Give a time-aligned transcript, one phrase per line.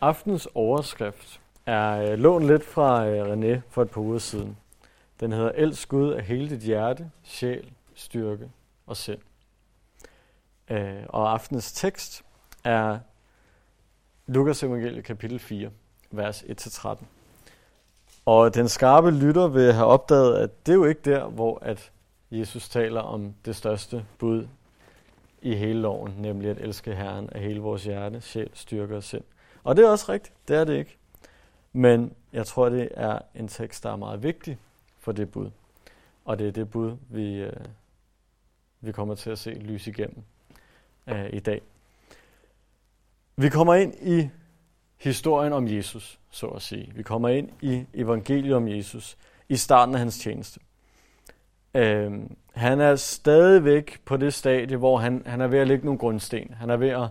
[0.00, 4.56] Aftens overskrift er øh, lånt lidt fra øh, René for et par uger siden.
[5.20, 8.50] Den hedder Elsk Gud af hele dit hjerte, sjæl, styrke
[8.86, 9.18] og sind.
[10.70, 12.24] Øh, og aftens tekst
[12.64, 12.98] er
[14.26, 15.70] Lukas evangelie kapitel 4,
[16.10, 17.04] vers 1-13.
[18.26, 21.90] Og den skarpe lytter vil have opdaget, at det er jo ikke der, hvor at
[22.30, 24.48] Jesus taler om det største bud
[25.42, 29.24] i hele loven, nemlig at elske Herren af hele vores hjerte, sjæl, styrke og sind.
[29.68, 30.96] Og det er også rigtigt, det er det ikke.
[31.72, 34.58] Men jeg tror, det er en tekst, der er meget vigtig
[34.98, 35.50] for det bud.
[36.24, 37.52] Og det er det bud, vi, øh,
[38.80, 40.22] vi kommer til at se lys igennem
[41.06, 41.60] øh, i dag.
[43.36, 44.28] Vi kommer ind i
[44.96, 46.92] historien om Jesus, så at sige.
[46.94, 49.16] Vi kommer ind i evangeliet om Jesus
[49.48, 50.60] i starten af hans tjeneste.
[51.74, 52.12] Øh,
[52.54, 56.54] han er stadigvæk på det stadie, hvor han, han er ved at lægge nogle grundsten.
[56.54, 57.08] Han er ved at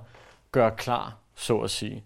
[0.52, 2.03] gøre klar, så at sige.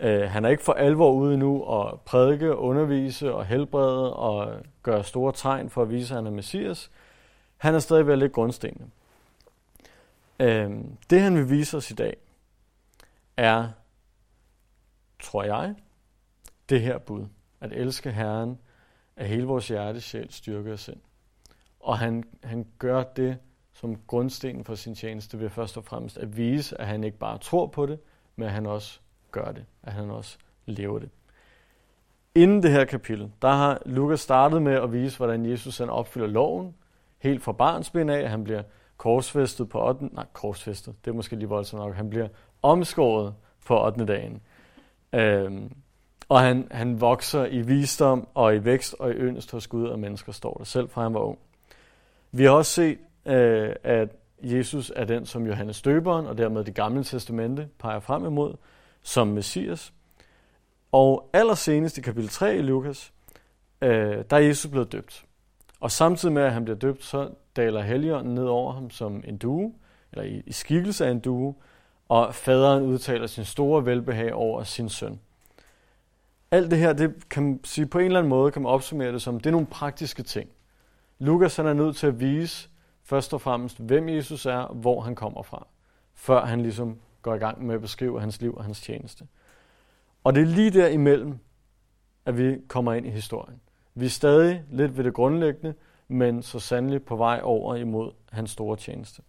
[0.00, 5.04] Øh, han er ikke for alvor ude nu at prædike, undervise og helbrede og gøre
[5.04, 6.90] store tegn for at vise, at han er Messias.
[7.56, 8.90] Han er stadig ved at lægge grundstenene.
[10.40, 10.70] Øh,
[11.10, 12.16] det han vil vise os i dag,
[13.36, 13.68] er,
[15.20, 15.74] tror jeg,
[16.68, 17.26] det her bud.
[17.60, 18.58] At elske Herren
[19.16, 21.00] af hele vores hjerte, sjæl, styrke og sind.
[21.80, 23.38] Og han, han gør det
[23.72, 27.38] som grundstenen for sin tjeneste ved først og fremmest at vise, at han ikke bare
[27.38, 27.98] tror på det,
[28.36, 29.00] men at han også
[29.32, 31.08] gør det, at han også lever det.
[32.34, 36.26] Inden det her kapitel, der har Lukas startet med at vise, hvordan Jesus han opfylder
[36.26, 36.74] loven,
[37.18, 38.62] helt fra barnsben af, han bliver
[38.96, 40.04] korsfæstet på 8.
[40.04, 41.94] Nej, korsfæstet, det er måske lige voldsomt nok.
[41.94, 42.28] Han bliver
[42.62, 43.34] omskåret
[43.66, 44.04] på 8.
[44.04, 44.40] dagen.
[45.12, 45.72] Øhm,
[46.28, 49.98] og han, han vokser i visdom og i vækst og i yndest hos Gud og
[49.98, 51.38] mennesker, står der selv fra han var ung.
[52.32, 54.08] Vi har også set, øh, at
[54.42, 58.54] Jesus er den, som Johannes Døberen og dermed det gamle testamente peger frem imod
[59.02, 59.92] som Messias.
[60.92, 63.12] Og allersenest i kapitel 3 i Lukas,
[63.80, 65.24] øh, der er Jesus blevet døbt.
[65.80, 69.36] Og samtidig med, at han bliver døbt, så daler Helligånden ned over ham som en
[69.36, 69.74] due,
[70.12, 71.54] eller i, i skikkelse af en due,
[72.08, 75.20] og faderen udtaler sin store velbehag over sin søn.
[76.50, 79.12] Alt det her, det kan man sige på en eller anden måde, kan man opsummere
[79.12, 80.50] det som, det er nogle praktiske ting.
[81.18, 82.68] Lukas han er nødt til at vise
[83.04, 85.66] først og fremmest, hvem Jesus er, hvor han kommer fra,
[86.14, 89.26] før han ligesom går i gang med at beskrive hans liv og hans tjeneste.
[90.24, 91.38] Og det er lige der imellem,
[92.24, 93.60] at vi kommer ind i historien.
[93.94, 95.74] Vi er stadig lidt ved det grundlæggende,
[96.08, 99.22] men så sandelig på vej over imod hans store tjeneste.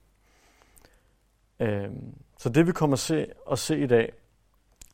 [1.60, 4.14] Øhm, så det vi kommer at se, at se i dag,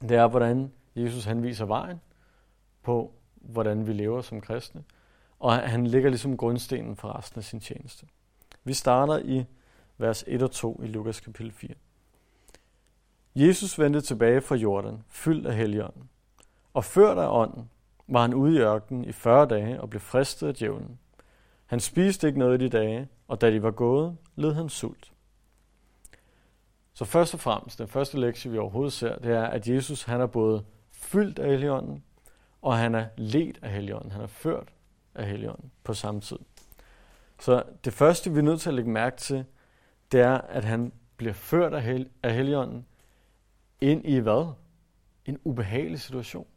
[0.01, 2.01] det er, hvordan Jesus han viser vejen
[2.83, 4.83] på, hvordan vi lever som kristne.
[5.39, 8.07] Og han ligger ligesom grundstenen for resten af sin tjeneste.
[8.63, 9.45] Vi starter i
[9.97, 11.69] vers 1 og 2 i Lukas kapitel 4.
[13.39, 16.09] Jesus vendte tilbage fra Jordan, fyldt af helligånden.
[16.73, 17.69] Og ført af ånden
[18.07, 20.99] var han ude i ørkenen i 40 dage og blev fristet af djævlen.
[21.65, 25.11] Han spiste ikke noget i de dage, og da de var gået, led han sult.
[26.93, 30.21] Så først og fremmest, den første lektie, vi overhovedet ser, det er, at Jesus han
[30.21, 32.03] er både fyldt af Helligånden,
[32.61, 34.11] og han er let af Helligånden.
[34.11, 34.73] Han er ført
[35.15, 36.39] af Helligånden på samme tid.
[37.39, 39.45] Så det første, vi er nødt til at lægge mærke til,
[40.11, 42.85] det er, at han bliver ført af, hel- af Helligånden
[43.81, 44.53] ind i hvad?
[45.25, 46.47] En ubehagelig situation.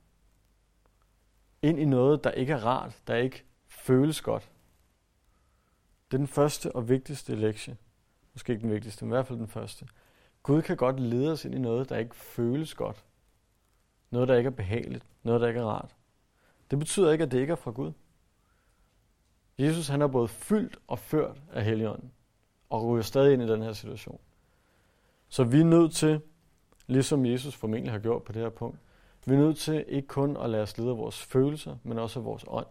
[1.63, 4.51] Ind i noget, der ikke er rart, der ikke føles godt.
[6.11, 7.77] Det er den første og vigtigste lektie.
[8.33, 9.89] Måske ikke den vigtigste, men i hvert fald den første.
[10.43, 13.05] Gud kan godt lede os ind i noget, der ikke føles godt.
[14.11, 15.07] Noget, der ikke er behageligt.
[15.23, 15.97] Noget, der ikke er rart.
[16.71, 17.93] Det betyder ikke, at det ikke er fra Gud.
[19.59, 22.13] Jesus han er både fyldt og ført af Helligånden,
[22.71, 24.21] og ryger stadig ind i den her situation.
[25.29, 26.21] Så vi er nødt til,
[26.91, 28.79] ligesom Jesus formentlig har gjort på det her punkt,
[29.27, 32.19] vi er nødt til ikke kun at lade os lede af vores følelser, men også
[32.19, 32.67] af vores ånd.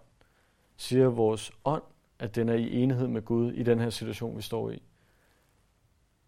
[0.78, 1.84] Siger vores ånd,
[2.20, 4.82] at den er i enhed med Gud i den her situation, vi står i?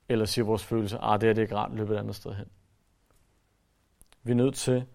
[0.10, 2.34] Eller siger vores følelser, at ah, det er det ikke rart, løbe et andet sted
[2.34, 2.48] hen?
[4.24, 4.86] Vi er nødt til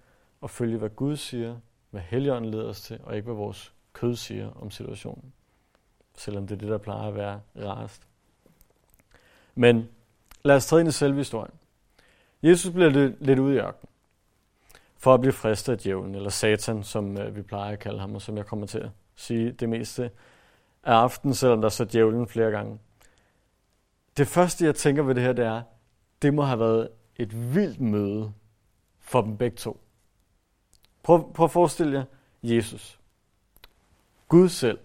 [0.42, 1.56] at følge, hvad Gud siger,
[1.90, 5.32] hvad Helligånden leder os til, og ikke hvad vores kød siger om situationen.
[6.14, 8.08] Selvom det er det, der plejer at være rarest.
[9.54, 9.88] Men
[10.42, 11.56] lad os træde ind i selve historien.
[12.43, 12.91] Jesus bliver
[13.21, 13.91] lidt, ud i ørkenen
[14.97, 18.15] for at blive fristet af djævlen, eller satan, som øh, vi plejer at kalde ham,
[18.15, 20.11] og som jeg kommer til at sige det meste
[20.83, 22.79] af aftenen, selvom der er så djævlen flere gange.
[24.17, 25.62] Det første, jeg tænker ved det her, det er,
[26.23, 28.33] det må have været et vildt møde
[28.99, 29.81] for dem begge to.
[31.03, 32.05] Prøv, prøv at forestille jer
[32.43, 33.00] Jesus.
[34.29, 34.79] Gud selv.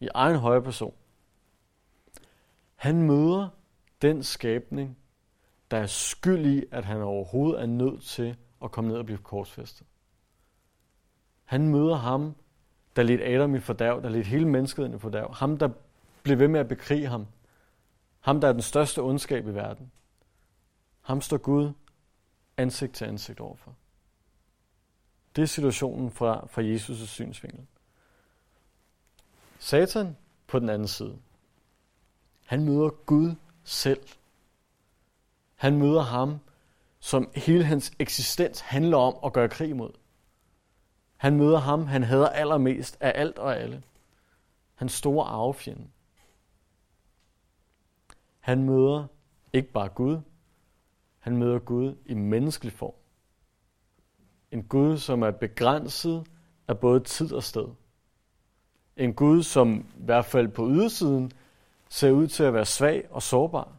[0.00, 0.94] I egen høje person.
[2.74, 3.48] Han møder
[4.02, 4.98] den skabning,
[5.74, 9.18] der er skyld i, at han overhovedet er nødt til at komme ned og blive
[9.18, 9.86] korsfæstet.
[11.44, 12.34] Han møder ham,
[12.96, 15.34] der lidt Adam i fordærv, der lidt hele mennesket i fordærv.
[15.34, 15.68] Ham, der
[16.22, 17.26] blev ved med at bekrige ham.
[18.20, 19.92] Ham, der er den største ondskab i verden.
[21.00, 21.72] Ham står Gud
[22.56, 23.76] ansigt til ansigt overfor.
[25.36, 27.66] Det er situationen fra, fra Jesus' synsvinkel.
[29.58, 30.16] Satan
[30.46, 31.18] på den anden side.
[32.46, 33.34] Han møder Gud
[33.64, 34.00] selv.
[35.64, 36.38] Han møder ham,
[37.00, 39.90] som hele hans eksistens handler om at gøre krig mod.
[41.16, 43.82] Han møder ham, han hader allermest af alt og alle.
[44.74, 45.86] Hans store arvefjende.
[48.40, 49.06] Han møder
[49.52, 50.18] ikke bare Gud,
[51.18, 52.94] han møder Gud i menneskelig form.
[54.50, 56.26] En Gud, som er begrænset
[56.68, 57.68] af både tid og sted.
[58.96, 61.32] En Gud, som i hvert fald på ydersiden
[61.88, 63.73] ser ud til at være svag og sårbar.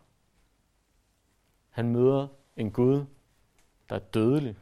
[1.75, 3.05] Han møder en Gud,
[3.89, 4.57] der er dødelig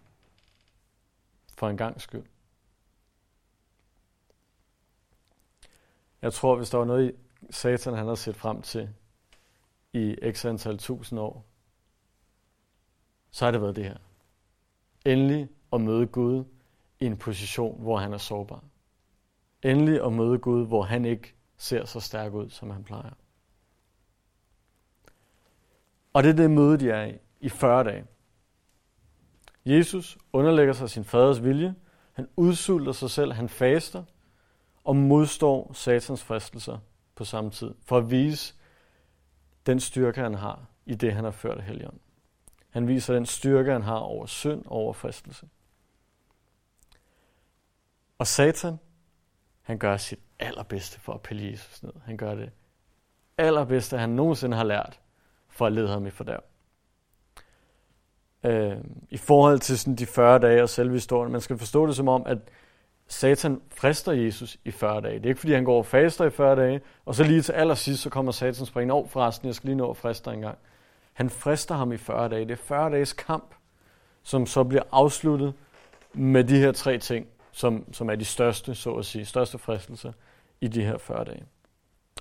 [1.57, 2.25] for en gang skyld.
[6.21, 7.15] Jeg tror, hvis der var noget,
[7.49, 8.89] Satan han har set frem til
[9.93, 11.45] i x antal tusind år,
[13.31, 13.97] så har det været det her.
[15.05, 16.43] Endelig at møde Gud
[16.99, 18.63] i en position, hvor han er sårbar.
[19.63, 23.13] Endelig at møde Gud, hvor han ikke ser så stærk ud, som han plejer.
[26.13, 28.05] Og det er det møde, de er i, i 40 dage.
[29.65, 31.75] Jesus underlægger sig sin faders vilje.
[32.13, 33.31] Han udsulter sig selv.
[33.31, 34.03] Han faster
[34.83, 36.77] og modstår satans fristelser
[37.15, 38.55] på samme tid, for at vise
[39.65, 41.99] den styrke, han har i det, han har ført af helgen.
[42.69, 45.47] Han viser den styrke, han har over synd og over fristelse.
[48.17, 48.77] Og Satan,
[49.61, 51.93] han gør sit allerbedste for at pille Jesus ned.
[52.05, 52.51] Han gør det
[53.37, 54.99] allerbedste, han nogensinde har lært
[55.53, 56.43] for at lede ham i fordærv.
[58.43, 58.77] Øh,
[59.09, 62.07] I forhold til sådan de 40 dage og selve historien, man skal forstå det som
[62.07, 62.37] om, at
[63.07, 65.15] Satan frister Jesus i 40 dage.
[65.15, 67.53] Det er ikke, fordi han går og faster i 40 dage, og så lige til
[67.53, 70.57] allersidst, så kommer Satan springende over forresten, jeg skal lige nå at friste en gang.
[71.13, 72.45] Han frister ham i 40 dage.
[72.45, 73.55] Det er 40 dages kamp,
[74.23, 75.53] som så bliver afsluttet
[76.13, 80.11] med de her tre ting, som, som er de største, så at sige, største fristelser
[80.61, 81.43] i de her 40 dage.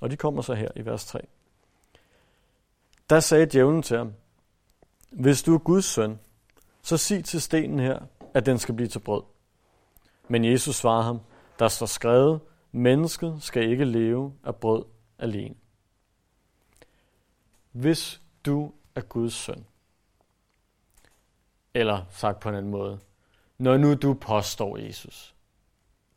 [0.00, 1.20] Og de kommer så her i vers 3.
[3.12, 4.14] Der sagde djævlen til ham,
[5.10, 6.20] hvis du er Guds søn,
[6.82, 8.00] så sig til stenen her,
[8.34, 9.22] at den skal blive til brød.
[10.28, 11.20] Men Jesus svarede ham,
[11.58, 12.40] der står skrevet,
[12.72, 14.84] mennesket skal ikke leve af brød
[15.18, 15.54] alene.
[17.72, 19.66] Hvis du er Guds søn,
[21.74, 22.98] eller sagt på en anden måde,
[23.58, 25.34] når nu du påstår Jesus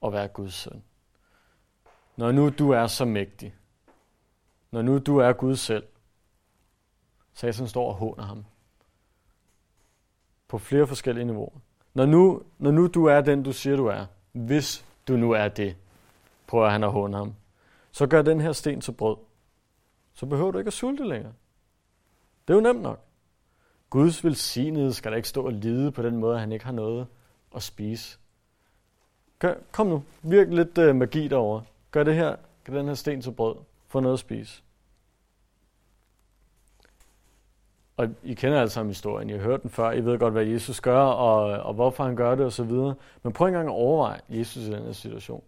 [0.06, 0.84] at være Guds søn,
[2.16, 3.56] når nu du er så mægtig,
[4.72, 5.84] når nu du er Gud selv,
[7.36, 8.46] Satan står og håner ham
[10.48, 11.60] på flere forskellige niveauer.
[11.94, 15.48] Når nu, når nu du er den, du siger, du er, hvis du nu er
[15.48, 15.76] det,
[16.48, 17.36] prøver han at håne ham,
[17.92, 19.18] så gør den her sten til brød.
[20.14, 21.34] Så behøver du ikke at sulte længere.
[22.48, 23.00] Det er jo nemt nok.
[23.90, 26.72] Guds velsignede skal da ikke stå og lide på den måde, at han ikke har
[26.72, 27.08] noget
[27.56, 28.18] at spise.
[29.40, 31.64] Gør, kom nu, virk lidt øh, magi derovre.
[31.92, 33.56] Gør det her, gør den her sten til brød.
[33.88, 34.62] Få noget at spise.
[37.98, 40.46] Og I kender alle sammen historien, I har hørt den før, I ved godt, hvad
[40.46, 42.72] Jesus gør, og, og hvorfor han gør det osv.
[43.24, 45.44] Men prøv engang at overveje Jesus i den her situation.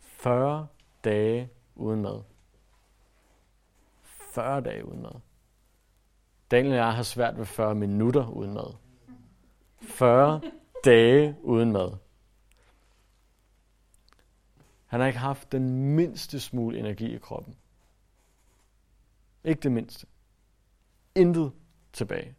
[0.00, 0.66] 40
[1.04, 2.22] dage uden mad.
[4.02, 5.20] 40 dage uden mad.
[6.50, 8.74] Daniel og jeg har svært ved 40 minutter uden mad.
[9.80, 10.40] 40
[10.84, 11.90] dage uden mad.
[14.86, 17.56] Han har ikke haft den mindste smule energi i kroppen.
[19.44, 20.06] Ikke det mindste
[21.18, 21.52] intet
[21.92, 22.34] tilbage.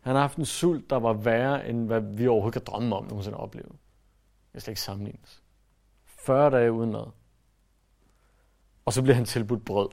[0.00, 3.04] Han har haft en sult, der var værre, end hvad vi overhovedet kan drømme om
[3.04, 3.70] nogensinde at opleve.
[4.54, 5.42] Jeg skal ikke sammenlignes.
[6.04, 7.12] 40 dage uden noget.
[8.84, 9.88] Og så bliver han tilbudt brød.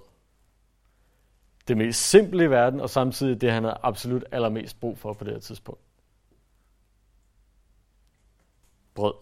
[1.68, 5.24] Det mest simple i verden, og samtidig det, han har absolut allermest brug for på
[5.24, 5.82] det her tidspunkt.
[8.94, 9.14] Brød.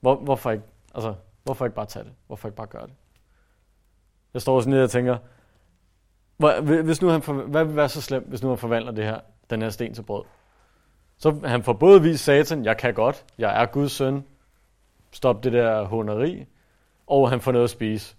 [0.00, 2.14] Hvor, hvorfor, ikke, altså, hvorfor ikke bare tage det?
[2.26, 2.94] Hvorfor ikke bare gøre det?
[4.34, 5.18] Jeg står sådan lidt og tænker,
[6.84, 9.20] hvis nu han for, hvad vil være så slemt, hvis nu han forvandler det her,
[9.50, 10.24] den her sten til brød?
[11.16, 14.24] Så han får både vist satan, jeg kan godt, jeg er Guds søn,
[15.10, 16.46] stop det der honeri,
[17.06, 18.16] og han får noget at spise.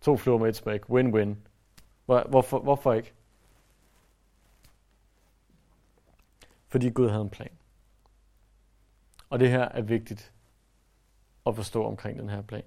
[0.00, 1.36] To fluer med et smæk, win-win.
[2.06, 3.12] Hvor, hvorfor, hvorfor ikke?
[6.68, 7.50] Fordi Gud havde en plan.
[9.30, 10.32] Og det her er vigtigt
[11.46, 12.64] at forstå omkring den her plan.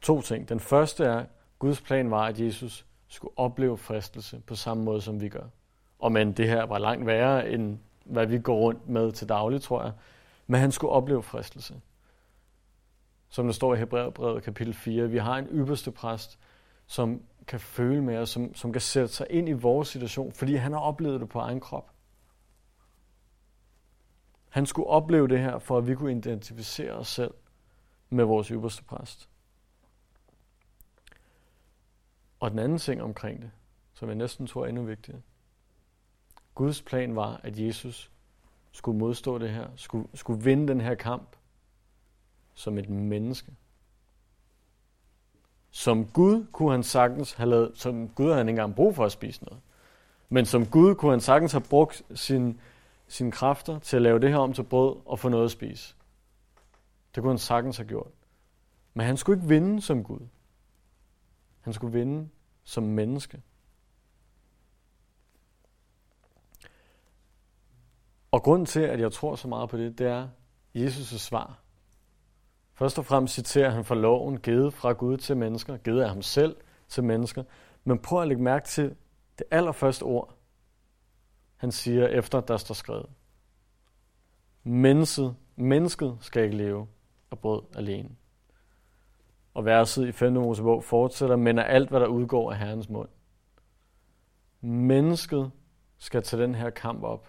[0.00, 0.48] To ting.
[0.48, 1.24] Den første er,
[1.58, 5.44] Guds plan var, at Jesus skulle opleve fristelse på samme måde, som vi gør.
[5.98, 9.62] Og men det her var langt værre, end hvad vi går rundt med til daglig,
[9.62, 9.92] tror jeg.
[10.46, 11.80] Men han skulle opleve fristelse.
[13.28, 16.38] Som der står i Hebræerbrevet kapitel 4, vi har en ypperste præst,
[16.86, 20.54] som kan føle med os, som, som kan sætte sig ind i vores situation, fordi
[20.54, 21.90] han har oplevet det på egen krop.
[24.48, 27.34] Han skulle opleve det her, for at vi kunne identificere os selv
[28.10, 29.28] med vores ypperste præst.
[32.42, 33.50] Og den anden ting omkring det,
[33.94, 35.20] som jeg næsten tror er endnu vigtigere.
[36.54, 38.10] Guds plan var, at Jesus
[38.72, 41.36] skulle modstå det her, skulle, skulle vinde den her kamp
[42.54, 43.52] som et menneske.
[45.70, 49.04] Som Gud kunne han sagtens have lavet, som Gud havde han ikke engang brug for
[49.04, 49.60] at spise noget.
[50.28, 52.60] Men som Gud kunne han sagtens have brugt sin,
[53.08, 55.94] sine kræfter til at lave det her om til brød og få noget at spise.
[57.14, 58.10] Det kunne han sagtens have gjort.
[58.94, 60.20] Men han skulle ikke vinde som Gud.
[61.62, 62.28] Han skulle vinde
[62.64, 63.42] som menneske.
[68.30, 70.28] Og grunden til, at jeg tror så meget på det, det er
[70.76, 71.62] Jesus' svar.
[72.74, 76.22] Først og fremmest citerer han fra loven, givet fra Gud til mennesker, givet af ham
[76.22, 76.56] selv
[76.88, 77.44] til mennesker.
[77.84, 78.96] Men prøv at lægge mærke til
[79.38, 80.34] det allerførste ord,
[81.56, 83.10] han siger efter, der står skrevet.
[84.62, 86.88] Mennesket, mennesket skal ikke leve
[87.30, 88.10] af brød alene.
[89.54, 90.32] Og verset i 5.
[90.32, 93.08] Mosebog fortsætter, men er alt, hvad der udgår af Herrens mund.
[94.60, 95.50] Mennesket
[95.98, 97.28] skal tage den her kamp op.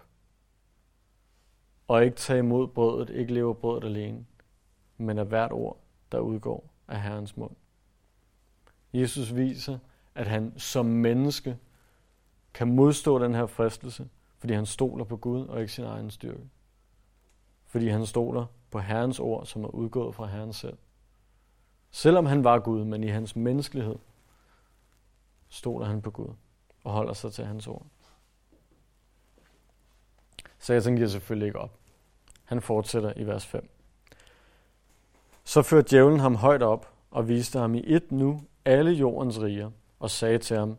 [1.88, 4.26] Og ikke tage imod brødet, ikke leve brødet alene,
[4.98, 5.78] men af hvert ord,
[6.12, 7.56] der udgår af Herrens mund.
[8.94, 9.78] Jesus viser,
[10.16, 11.58] at han som menneske
[12.54, 16.50] kan modstå den her fristelse, fordi han stoler på Gud og ikke sin egen styrke.
[17.66, 20.78] Fordi han stoler på Herrens ord, som er udgået fra Herren selv.
[21.96, 23.96] Selvom han var Gud, men i hans menneskelighed,
[25.50, 26.30] stoler han på Gud
[26.84, 27.86] og holder sig til hans ord.
[30.60, 31.78] Satan giver selvfølgelig ikke op.
[32.44, 33.70] Han fortsætter i vers 5.
[35.44, 39.72] Så førte djævlen ham højt op og viste ham i et nu alle jordens riger
[40.00, 40.78] og sagde til ham,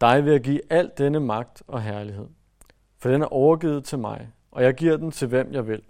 [0.00, 2.28] dig vil jeg give al denne magt og herlighed,
[2.98, 5.82] for den er overgivet til mig, og jeg giver den til hvem jeg vil.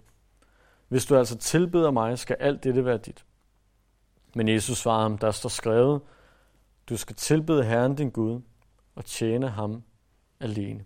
[0.87, 3.25] Hvis du altså tilbeder mig, skal alt dette være dit.
[4.35, 6.01] Men Jesus svarede ham, der står skrevet,
[6.89, 8.41] du skal tilbede Herren din Gud
[8.95, 9.83] og tjene ham
[10.39, 10.85] alene.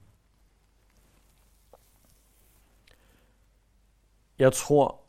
[4.39, 4.99] Jeg tror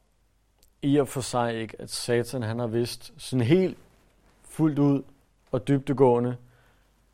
[0.83, 3.79] i og for sig ikke, at Satan han har vidst sådan helt
[4.43, 5.03] fuldt ud
[5.51, 6.37] og dybtegående,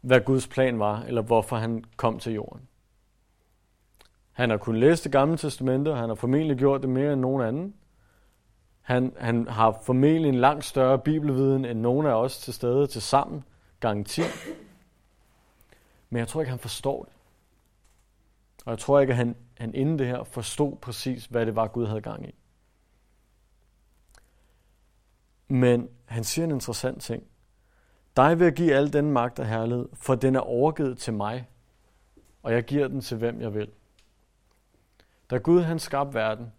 [0.00, 2.69] hvad Guds plan var, eller hvorfor han kom til jorden.
[4.33, 7.21] Han har kunnet læse det gamle testamente, og han har formentlig gjort det mere end
[7.21, 7.75] nogen anden.
[8.85, 13.03] Han, han har formentlig en langt større bibelviden end nogen af os til stede til
[13.03, 13.45] sammen,
[13.81, 14.23] gang 10.
[16.11, 17.12] Men jeg tror ikke, han forstår det.
[18.64, 21.67] Og jeg tror ikke, at han, han inden det her forstod præcis, hvad det var,
[21.67, 22.35] Gud havde gang i.
[25.49, 27.23] Men han siger en interessant ting.
[28.17, 31.49] Dig vil jeg give al den magt og herlighed, for den er overgivet til mig,
[32.43, 33.71] og jeg giver den til hvem jeg vil.
[35.31, 36.53] Da Gud han skabte verden,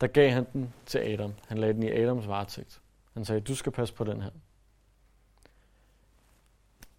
[0.00, 1.34] der gav han den til Adam.
[1.48, 2.80] Han lagde den i Adams varetægt.
[3.14, 4.30] Han sagde, du skal passe på den her.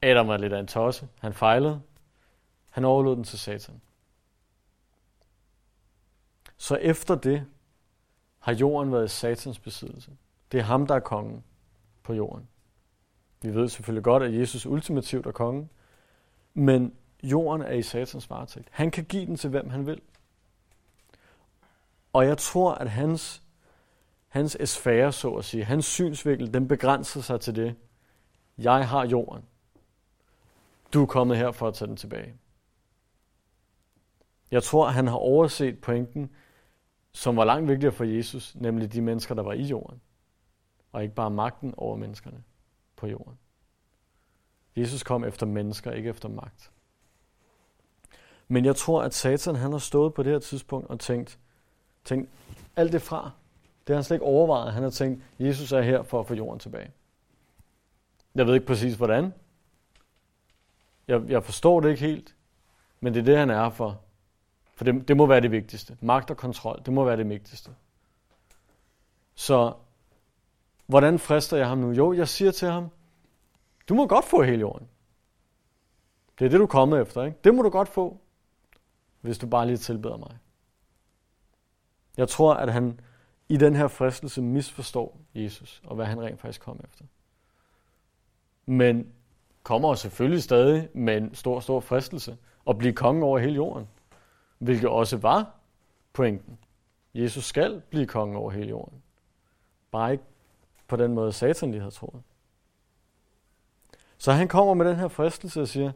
[0.02, 1.08] Adam var lidt af en tosse.
[1.20, 1.82] Han fejlede.
[2.70, 3.82] Han overlod den til Satan.
[6.58, 7.46] Så efter det
[8.40, 10.12] har jorden været i Satans besiddelse.
[10.52, 11.44] Det er ham, der er kongen
[12.04, 12.48] på jorden.
[13.42, 15.70] Vi ved selvfølgelig godt, at Jesus ultimativt er kongen,
[16.54, 16.94] men
[17.24, 18.68] jorden er i satans varetægt.
[18.72, 20.02] Han kan give den til hvem han vil.
[22.14, 23.44] Og jeg tror, at hans,
[24.28, 27.76] hans esfære, så at sige, hans synsvinkel, den begrænser sig til det.
[28.58, 29.46] Jeg har jorden.
[30.94, 32.36] Du er kommet her for at tage den tilbage.
[34.52, 36.30] Jeg tror, at han har overset pointen,
[37.12, 40.02] som var langt vigtigere for Jesus, nemlig de mennesker, der var i jorden.
[40.92, 42.44] Og ikke bare magten over menneskerne
[42.96, 43.40] på jorden.
[44.76, 46.72] Jesus kom efter mennesker, ikke efter magt.
[48.48, 51.40] Men jeg tror, at Satan han har stået på det her tidspunkt og tænkt,
[52.04, 52.30] tænkt
[52.76, 53.32] alt det fra.
[53.88, 54.74] Det har han slet ikke overvejet.
[54.74, 56.92] Han har tænkt, Jesus er her for at få jorden tilbage.
[58.36, 59.34] Jeg ved ikke præcis hvordan.
[61.08, 62.36] Jeg, jeg forstår det ikke helt.
[63.00, 64.02] Men det er det, han er for.
[64.76, 65.98] For det, det må være det vigtigste.
[66.02, 67.72] Magt og kontrol, det må være det vigtigste.
[69.36, 69.74] Så
[70.86, 71.92] hvordan frister jeg ham nu?
[71.92, 72.90] Jo, jeg siger til ham,
[73.90, 74.88] du må godt få hele jorden.
[76.40, 77.38] Det er det, du er kommet efter, ikke?
[77.44, 78.20] Det må du godt få,
[79.22, 80.38] hvis du bare lige tilbeder mig.
[82.22, 83.00] Jeg tror, at han
[83.50, 87.06] i den her fristelse misforstår Jesus, og hvad han rent faktisk kom efter.
[88.66, 89.08] Men
[89.64, 92.38] kommer selvfølgelig stadig med en stor, stor fristelse
[92.70, 93.88] at blive konge over hele jorden.
[94.58, 95.52] Hvilket også var
[96.14, 96.58] pointen.
[97.14, 99.02] Jesus skal blive konge over hele jorden.
[99.92, 100.24] Bare ikke
[100.88, 102.22] på den måde, Satan lige havde troet.
[104.18, 105.92] Så han kommer med den her fristelse og siger,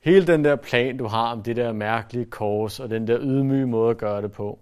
[0.00, 3.66] hele den der plan, du har om det der mærkelige kors og den der ydmyge
[3.66, 4.58] måde at gøre det på,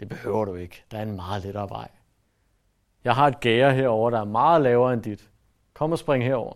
[0.00, 0.84] det behøver du ikke.
[0.90, 1.88] Der er en meget lettere vej.
[3.04, 5.30] Jeg har et gære herover, der er meget lavere end dit.
[5.74, 6.54] Kom og spring herover.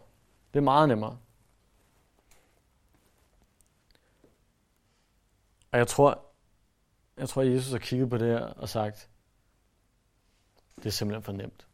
[0.52, 1.18] Det er meget nemmere.
[5.73, 6.23] Og jeg tror,
[7.16, 9.09] jeg tror, Jesus har kigget på det her og sagt,
[10.76, 11.66] det er simpelthen for nemt.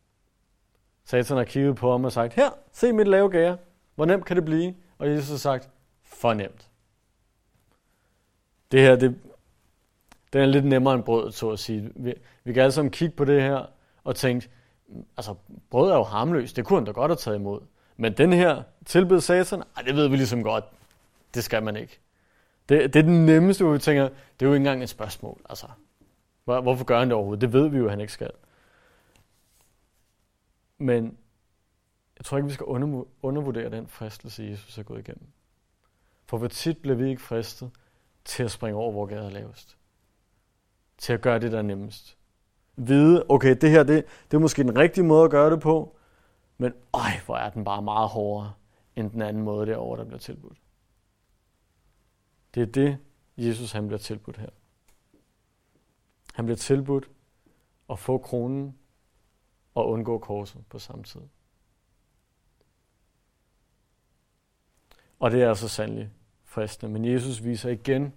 [1.05, 3.59] Satan har kigget på ham og sagt, her, se mit lave gære.
[3.95, 4.75] Hvor nemt kan det blive?
[4.99, 5.71] Og Jesus har sagt,
[6.03, 6.71] for nemt.
[8.73, 9.21] Det her, det,
[10.37, 11.91] den er lidt nemmere end brødet, så at sige.
[11.95, 12.15] Vi,
[12.45, 13.67] vi kan alle sammen kigge på det her
[14.05, 14.49] og tænke,
[15.17, 15.35] altså
[15.71, 17.61] brød er jo harmløst, det kunne han da godt have taget imod.
[17.97, 20.65] Men den her tilbed satan, ej, det ved vi ligesom godt,
[21.35, 22.01] det skal man ikke.
[22.69, 25.41] Det, det er den nemmeste, hvor vi tænker, det er jo ikke engang et spørgsmål.
[25.49, 25.67] Altså,
[26.45, 27.41] hvor, hvorfor gør han det overhovedet?
[27.41, 28.31] Det ved vi jo, at han ikke skal.
[30.79, 31.19] Men
[32.19, 32.67] jeg tror ikke, vi skal
[33.23, 35.27] undervurdere den fristelse, Jesus er gået igennem.
[36.27, 37.71] For hvor tit bliver vi ikke fristet
[38.25, 39.77] til at springe over, hvor gaden er lavest.
[40.99, 42.19] Til at gøre det, der er nemmest.
[42.77, 45.97] Vide, okay, det her, det, det er måske den rigtige måde at gøre det på,
[46.59, 48.53] men øj, hvor er den bare meget hårdere
[48.97, 50.59] end den anden måde derovre, der bliver tilbudt.
[52.55, 52.99] Det er det,
[53.37, 54.51] Jesus han bliver tilbudt her.
[56.35, 57.11] Han bliver tilbudt
[57.91, 58.79] at få kronen
[59.75, 61.21] og undgå korset på samme tid.
[65.19, 66.11] Og det er altså sandelig
[66.45, 66.93] fristende.
[66.93, 68.15] Men Jesus viser igen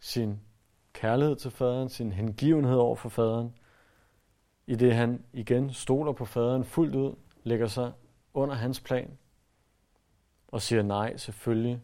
[0.00, 0.40] sin
[0.92, 3.54] kærlighed til faderen, sin hengivenhed over for faderen,
[4.66, 7.14] i det han igen stoler på faderen fuldt ud,
[7.44, 7.92] lægger sig
[8.34, 9.18] under hans plan
[10.48, 11.80] og siger nej, selvfølgelig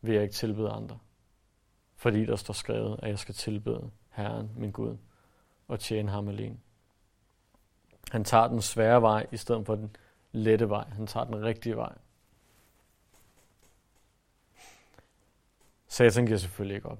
[0.00, 0.98] vil jeg ikke tilbede andre.
[1.96, 4.96] Fordi der står skrevet, at jeg skal tilbede Herren, min Gud,
[5.68, 6.58] og tjene ham alene.
[8.10, 9.96] Han tager den svære vej i stedet for den
[10.32, 10.88] lette vej.
[10.88, 11.94] Han tager den rigtige vej.
[15.88, 16.98] Satan giver selvfølgelig ikke op.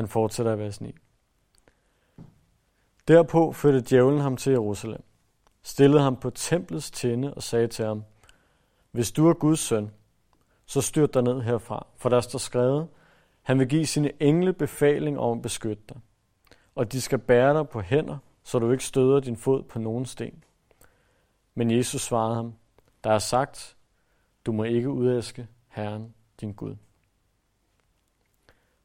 [0.00, 0.94] Han fortsætter i vers 9.
[3.08, 5.02] Derpå førte djævlen ham til Jerusalem,
[5.62, 8.04] stillede ham på templets tinde og sagde til ham,
[8.90, 9.90] Hvis du er Guds søn,
[10.66, 12.88] så styrt dig ned herfra, for der står skrevet,
[13.42, 16.00] han vil give sine engle befaling om at beskytte dig,
[16.74, 20.06] og de skal bære dig på hænder, så du ikke støder din fod på nogen
[20.06, 20.44] sten.
[21.54, 22.54] Men Jesus svarede ham,
[23.04, 23.76] der er sagt,
[24.46, 26.76] du må ikke udæske Herren, din Gud.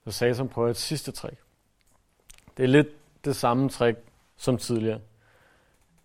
[0.06, 1.38] Så Satan prøver et sidste trick.
[2.58, 2.88] Det er lidt
[3.26, 3.98] det samme trick
[4.38, 5.00] som tidligere.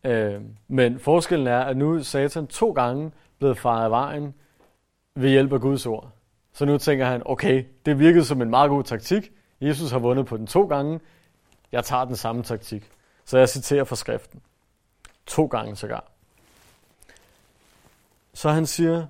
[0.04, 4.34] Øh, men forskellen er, at nu er Satan to gange blevet faret af vejen
[5.14, 6.10] ved hjælp af Guds ord.
[6.52, 9.32] Så nu tænker han, okay, det virkede som en meget god taktik.
[9.60, 11.00] Jesus har vundet på den to gange.
[11.72, 12.90] Jeg tager den samme taktik.
[13.24, 14.42] Så jeg citerer fra skriften.
[15.26, 16.04] To gange sågar.
[18.34, 19.06] Så han siger,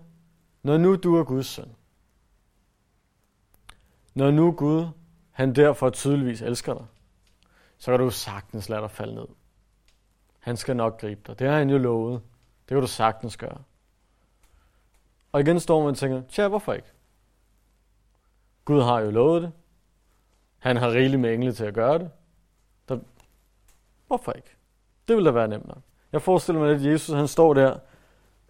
[0.62, 1.70] når nu du er Guds søn,
[4.20, 4.86] når nu Gud,
[5.30, 6.86] han derfor tydeligvis elsker dig,
[7.78, 9.26] så kan du sagtens lade dig falde ned.
[10.38, 11.38] Han skal nok gribe dig.
[11.38, 12.22] Det har han jo lovet.
[12.68, 13.58] Det kan du sagtens gøre.
[15.32, 16.88] Og igen står man og tænker, tja, hvorfor ikke?
[18.64, 19.52] Gud har jo lovet det.
[20.58, 22.10] Han har rigeligt med engle til at gøre det.
[22.88, 22.98] Der...
[24.06, 24.56] Hvorfor ikke?
[25.08, 25.82] Det ville da være nemt nok.
[26.12, 27.78] Jeg forestiller mig, at Jesus han står der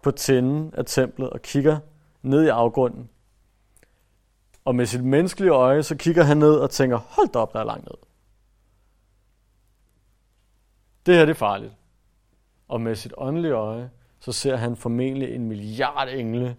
[0.03, 1.79] på tinden af templet og kigger
[2.21, 3.09] ned i afgrunden.
[4.65, 7.59] Og med sit menneskelige øje, så kigger han ned og tænker, hold da op, der
[7.59, 7.97] er langt ned.
[11.05, 11.73] Det her det er farligt.
[12.67, 16.57] Og med sit åndelige øje, så ser han formentlig en milliard engle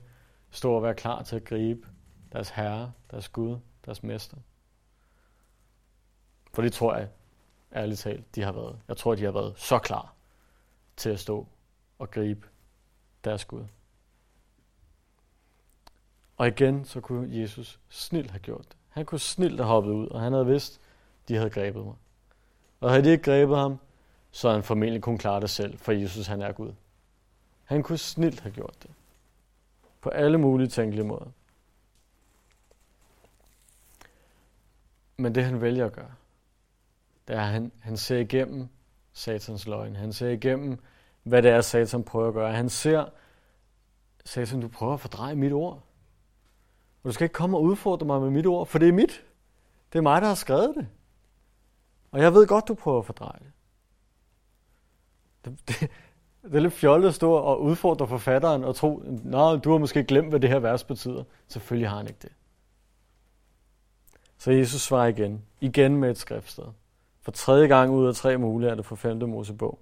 [0.50, 1.88] stå og være klar til at gribe
[2.32, 4.36] deres herre, deres Gud, deres mester.
[6.52, 7.08] For det tror jeg,
[7.74, 8.78] ærligt talt, de har været.
[8.88, 10.14] Jeg tror, de har været så klar
[10.96, 11.46] til at stå
[11.98, 12.48] og gribe
[13.24, 13.64] deres Gud.
[16.42, 18.76] Og igen, så kunne Jesus snilt have gjort det.
[18.88, 20.80] Han kunne snilt have hoppet ud, og han havde vidst,
[21.28, 21.94] de havde grebet mig.
[22.80, 23.78] Og havde de ikke grebet ham,
[24.30, 26.72] så havde han formentlig kun klare det selv, for Jesus han er Gud.
[27.64, 28.90] Han kunne snilt have gjort det.
[30.00, 31.26] På alle mulige tænkelige måder.
[35.16, 36.14] Men det han vælger at gøre,
[37.28, 38.68] det er, at han, han ser igennem
[39.12, 39.96] satans løgn.
[39.96, 40.78] Han ser igennem,
[41.22, 42.52] hvad det er, satan prøver at gøre.
[42.52, 43.04] Han ser,
[44.24, 45.82] Satan, du prøver at fordreje mit ord.
[47.02, 49.24] Og du skal ikke komme og udfordre mig med mit ord, for det er mit.
[49.92, 50.88] Det er mig, der har skrevet det.
[52.10, 53.52] Og jeg ved godt, du prøver at fordreje det.
[55.44, 55.90] Det, det,
[56.42, 60.04] det er lidt fjollet at stå og udfordre forfatteren og tro, Nå, du har måske
[60.04, 61.24] glemt, hvad det her vers betyder.
[61.48, 62.32] Selvfølgelig har han ikke det.
[64.38, 65.42] Så Jesus svarer igen.
[65.60, 66.64] Igen med et skriftsted.
[67.20, 69.78] For tredje gang ud af tre mulige er det for femte Mosebog.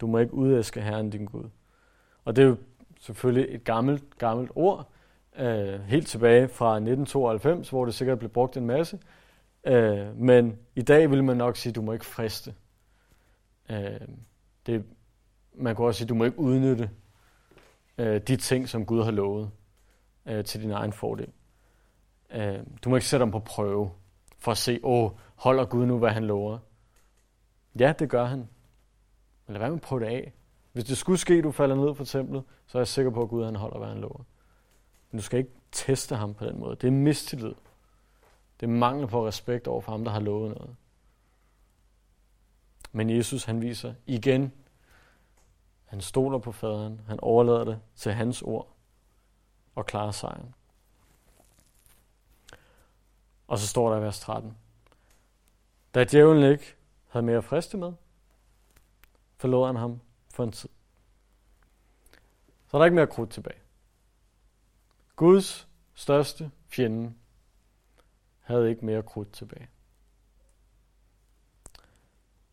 [0.00, 1.44] Du må ikke udæske Herren din Gud.
[2.24, 2.56] Og det er jo
[3.00, 4.89] selvfølgelig et gammelt, gammelt ord,
[5.38, 8.98] øh, helt tilbage fra 1992, hvor det sikkert blev brugt en masse.
[9.64, 12.54] Øh, men i dag vil man nok sige, at du må ikke friste.
[13.70, 14.00] Øh,
[14.66, 14.84] det,
[15.54, 16.90] man kan også sige, at du må ikke udnytte
[17.98, 19.50] øh, de ting, som Gud har lovet
[20.26, 21.28] øh, til din egen fordel.
[22.34, 23.90] Øh, du må ikke sætte dem på prøve
[24.38, 26.58] for at se, åh, holder Gud nu, hvad han lover?
[27.78, 28.38] Ja, det gør han.
[29.46, 30.32] Men lad være med at prøve det af.
[30.72, 33.22] Hvis det skulle ske, at du falder ned fra templet, så er jeg sikker på,
[33.22, 34.24] at Gud han holder, hvad han lover.
[35.10, 36.76] Men du skal ikke teste ham på den måde.
[36.76, 37.54] Det er mistillid.
[38.60, 40.76] Det er mangel på respekt over for ham, der har lovet noget.
[42.92, 44.52] Men Jesus, han viser igen,
[45.84, 48.76] han stoler på faderen, han overlader det til hans ord
[49.74, 50.54] og klarer sejren.
[53.48, 54.56] Og så står der i vers 13.
[55.94, 56.74] Da djævlen ikke
[57.08, 57.92] havde mere friste med,
[59.36, 60.70] forlod han ham for en tid.
[62.66, 63.60] Så er der ikke mere krudt tilbage.
[65.20, 67.12] Guds største fjende
[68.40, 69.68] havde ikke mere krudt tilbage.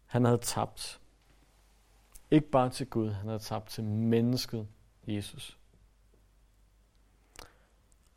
[0.06, 1.02] Han havde tabt.
[2.32, 4.68] Ikke bare til Gud, han havde tabt til mennesket
[5.08, 5.58] Jesus.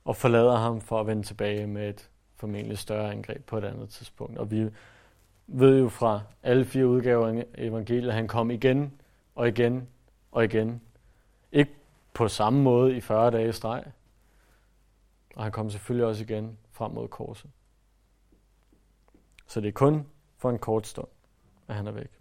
[0.04, 3.88] Og forlader ham for at vende tilbage med et formentlig større angreb på et andet
[3.88, 4.38] tidspunkt.
[4.38, 4.70] Og vi
[5.46, 9.00] ved jo fra alle fire udgaver af evangeliet, at han kom igen
[9.34, 9.88] og igen
[10.32, 10.82] og igen.
[11.52, 11.74] Ikke
[12.14, 13.84] på samme måde i 40 dage streg.
[15.36, 17.50] Og han kom selvfølgelig også igen frem mod korset.
[19.46, 21.08] Så det er kun for en kort stund,
[21.68, 22.20] at han er væk.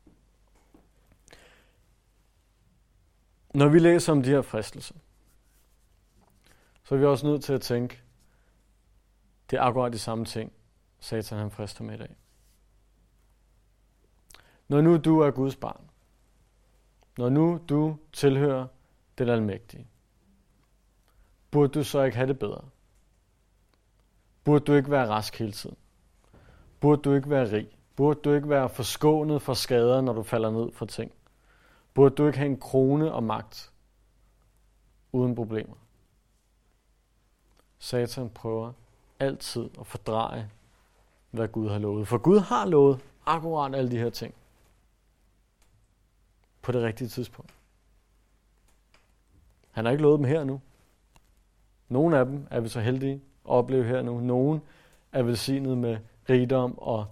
[3.53, 4.95] Når vi læser om de her fristelser,
[6.83, 8.01] så er vi også nødt til at tænke,
[9.49, 10.53] det er akkurat de samme ting,
[10.99, 12.15] Satan han frister med i dag.
[14.67, 15.89] Når nu du er Guds barn,
[17.17, 18.67] når nu du tilhører
[19.17, 19.87] den almægtige,
[21.51, 22.69] burde du så ikke have det bedre?
[24.49, 25.77] Burde du ikke være rask hele tiden?
[26.79, 27.77] Burde du ikke være rig?
[27.95, 31.11] Burde du ikke være forskånet for skader, når du falder ned for ting?
[31.93, 33.71] Burde du ikke have en krone og magt
[35.11, 35.75] uden problemer?
[37.79, 38.73] Satan prøver
[39.19, 40.49] altid at fordreje,
[41.31, 42.07] hvad Gud har lovet.
[42.07, 44.33] For Gud har lovet akkurat alle de her ting
[46.61, 47.53] på det rigtige tidspunkt.
[49.71, 50.61] Han har ikke lovet dem her nu.
[51.89, 54.19] Nogle af dem er vi så heldige opleve her nu.
[54.19, 54.61] Nogen
[55.11, 55.97] er velsignet med
[56.29, 57.05] rigdom og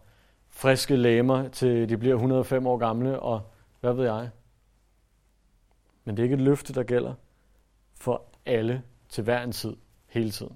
[0.50, 3.41] friske læmer til de bliver 105 år gamle, og
[3.82, 4.30] hvad ved jeg.
[6.04, 7.13] Men det er ikke et løfte, der gælder
[7.95, 9.76] for alle til hver en tid,
[10.08, 10.56] hele tiden.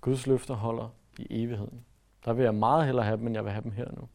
[0.00, 1.84] Guds løfter holder i evigheden.
[2.24, 4.08] Der vil jeg meget hellere have dem, end jeg vil have dem her nu.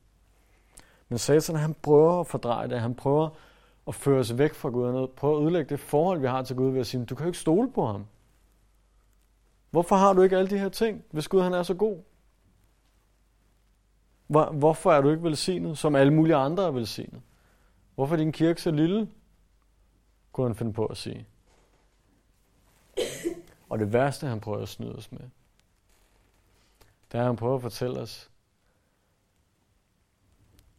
[1.10, 2.79] Men Satan, han prøver at fordreje det.
[2.79, 3.29] Han prøver
[3.88, 4.86] at føre os væk fra Gud.
[4.86, 7.25] Han prøver at ødelægge det forhold, vi har til Gud ved at sige, du kan
[7.25, 8.05] jo ikke stole på ham.
[9.69, 12.03] Hvorfor har du ikke alle de her ting, hvis Gud han er så god?
[14.27, 17.21] Hvor, hvorfor er du ikke velsignet, som alle mulige andre er velsignet?
[17.95, 19.10] Hvorfor er din kirke så lille?
[20.32, 21.27] Kunne han finde på at sige.
[23.69, 25.19] Og det værste, han prøver at snyde os med,
[27.12, 28.29] det er, at han prøver at fortælle os,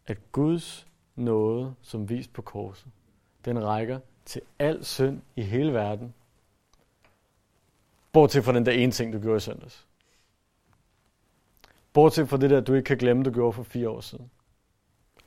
[0.06, 2.88] at Guds nåde, som vist på korset,
[3.44, 6.14] den rækker til al synd i hele verden,
[8.12, 9.86] bortset fra den der ene ting, du gjorde i søndags.
[11.92, 14.30] Bortset fra det der, du ikke kan glemme, du gjorde for fire år siden.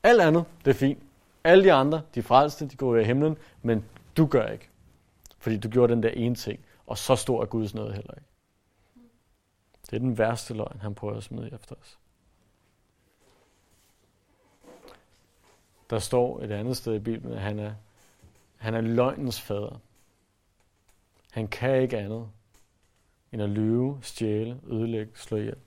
[0.03, 1.03] Alt andet, det er fint.
[1.43, 3.85] Alle de andre, de frelste, de går i himlen, men
[4.17, 4.69] du gør ikke.
[5.37, 8.27] Fordi du gjorde den der ene ting, og så stor er Guds nåde heller ikke.
[9.85, 11.99] Det er den værste løgn, han prøver at smide efter os.
[15.89, 17.73] Der står et andet sted i Bibelen, at han er,
[18.57, 19.79] han er løgnens fader.
[21.31, 22.29] Han kan ikke andet
[23.33, 25.57] end at lyve, stjæle, ødelægge, slå ihjel.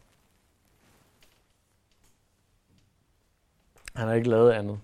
[3.94, 4.80] Han har ikke lavet andet,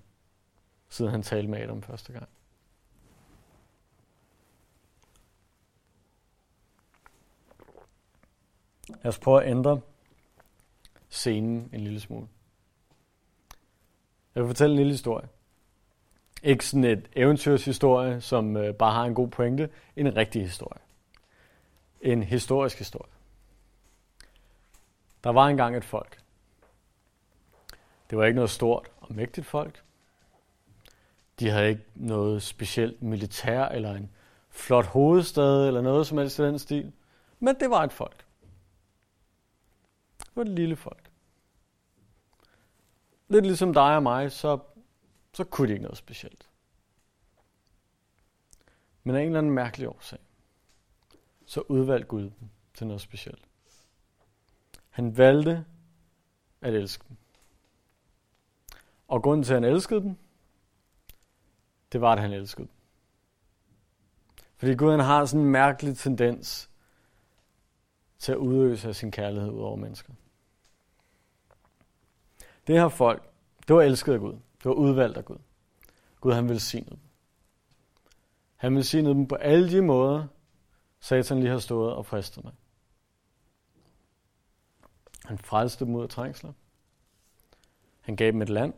[0.88, 2.28] siden han talte med Adam første gang.
[8.88, 9.80] Lad os prøve at ændre
[11.08, 12.28] scenen en lille smule.
[14.34, 15.28] Jeg vil fortælle en lille historie.
[16.42, 19.70] Ikke sådan et eventyrshistorie, som øh, bare har en god pointe.
[19.96, 20.80] En rigtig historie.
[22.02, 23.12] En historisk historie.
[25.24, 26.22] Der var engang et folk.
[28.10, 29.82] Det var ikke noget stort og mægtigt folk.
[31.40, 34.10] De havde ikke noget specielt militær eller en
[34.50, 36.92] flot hovedstad eller noget som helst i den stil.
[37.38, 38.24] Men det var et folk.
[40.18, 41.10] Det var et lille folk.
[43.28, 44.58] Lidt ligesom dig og mig, så,
[45.32, 46.48] så kunne de ikke noget specielt.
[49.04, 50.18] Men af en eller anden mærkelig årsag,
[51.52, 53.44] så udvalgte Gud dem til noget specielt.
[54.90, 55.64] Han valgte
[56.60, 57.16] at elske dem.
[59.08, 60.16] Og grunden til, at han elskede dem,
[61.92, 62.74] det var, at han elskede dem.
[64.56, 66.70] Fordi Gud han har sådan en mærkelig tendens
[68.18, 70.12] til at udøse sin kærlighed ud over mennesker.
[72.66, 73.32] Det her folk,
[73.68, 74.32] det var elsket af Gud.
[74.32, 75.38] Det var udvalgt af Gud.
[76.20, 77.00] Gud han velsignede dem.
[78.56, 80.26] Han velsignede dem på alle de måder,
[81.02, 82.52] Satan lige har stået og fristet mig.
[85.24, 86.52] Han frelste dem ud af trængsler.
[88.00, 88.74] Han gav dem et land.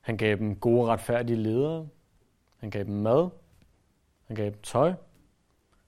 [0.00, 1.88] Han gav dem gode, retfærdige ledere.
[2.56, 3.28] Han gav dem mad.
[4.24, 4.94] Han gav dem tøj.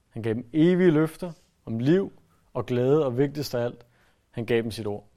[0.09, 1.31] Han gav dem evige løfter
[1.65, 2.13] om liv
[2.53, 3.85] og glæde, og vigtigst af alt,
[4.31, 5.07] han gav dem sit ord.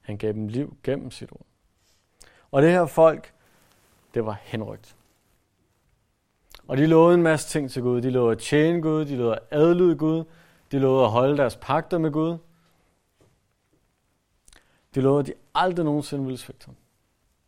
[0.00, 1.46] Han gav dem liv gennem sit ord.
[2.50, 3.34] Og det her folk,
[4.14, 4.97] det var henrygt.
[6.68, 8.00] Og de lovede en masse ting til Gud.
[8.00, 10.24] De lovede at tjene Gud, de lovede at adlyde Gud,
[10.72, 12.38] de lovede at holde deres pagter med Gud.
[14.94, 16.76] De lovede, at de aldrig nogensinde ville svigte ham.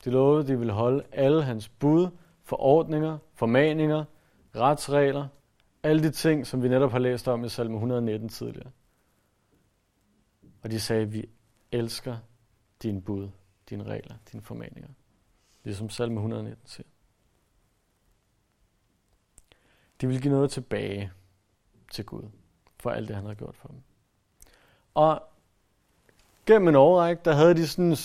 [0.04, 2.09] De lovede, at de ville holde alle hans bud,
[2.42, 4.04] forordninger, formaninger,
[4.56, 5.28] retsregler,
[5.83, 8.70] alle de ting, som vi netop har læst om i salme 119 tidligere.
[10.62, 11.28] Og de sagde, at vi
[11.72, 12.16] elsker
[12.83, 13.28] din bud,
[13.70, 14.88] dine regler, dine formaninger.
[15.64, 16.87] Ligesom salme 119 siger.
[20.00, 21.12] De ville give noget tilbage
[21.92, 22.22] til Gud
[22.80, 23.82] for alt det, han havde gjort for dem.
[24.94, 25.22] Og
[26.46, 27.96] gennem en overrække, der havde de sådan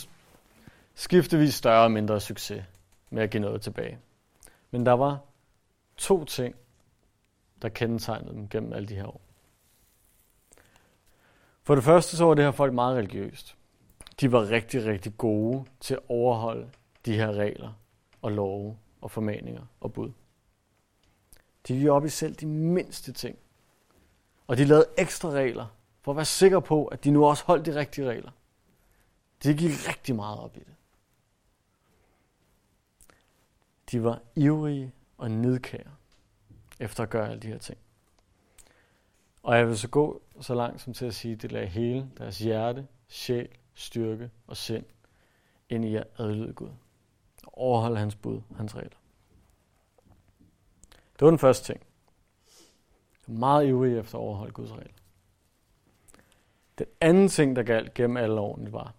[0.96, 2.64] skiftevis større og mindre succes
[3.10, 4.00] med at give noget tilbage.
[4.72, 5.20] Men der var
[5.98, 6.56] to ting,
[7.62, 9.22] der kendetegnede dem gennem alle de her år.
[11.64, 13.56] For det første så var det her folk meget religiøst.
[14.22, 16.70] De var rigtig, rigtig gode til at overholde
[17.06, 17.74] de her regler
[18.22, 20.12] og love og formaninger og bud.
[21.68, 23.38] De gik op i selv de mindste ting.
[24.48, 25.66] Og de lavede ekstra regler,
[26.02, 28.32] for at være sikre på, at de nu også holdt de rigtige regler.
[29.44, 30.76] De gik rigtig meget op i det.
[33.92, 35.92] De var ivrige og nedkære
[36.80, 37.78] efter at gøre alle de her ting.
[39.44, 42.12] Og jeg vil så gå så langt som til at sige, at det lagde hele
[42.18, 44.86] deres hjerte, sjæl, styrke og sind
[45.70, 46.70] ind i at adlyde Gud.
[47.44, 48.98] Og overholde hans bud, hans regler.
[51.20, 51.86] Det var den første ting.
[53.28, 54.94] Meget ivrig efter at overholde Guds regler.
[56.78, 58.94] Den anden ting, der galt gennem alle årene, var,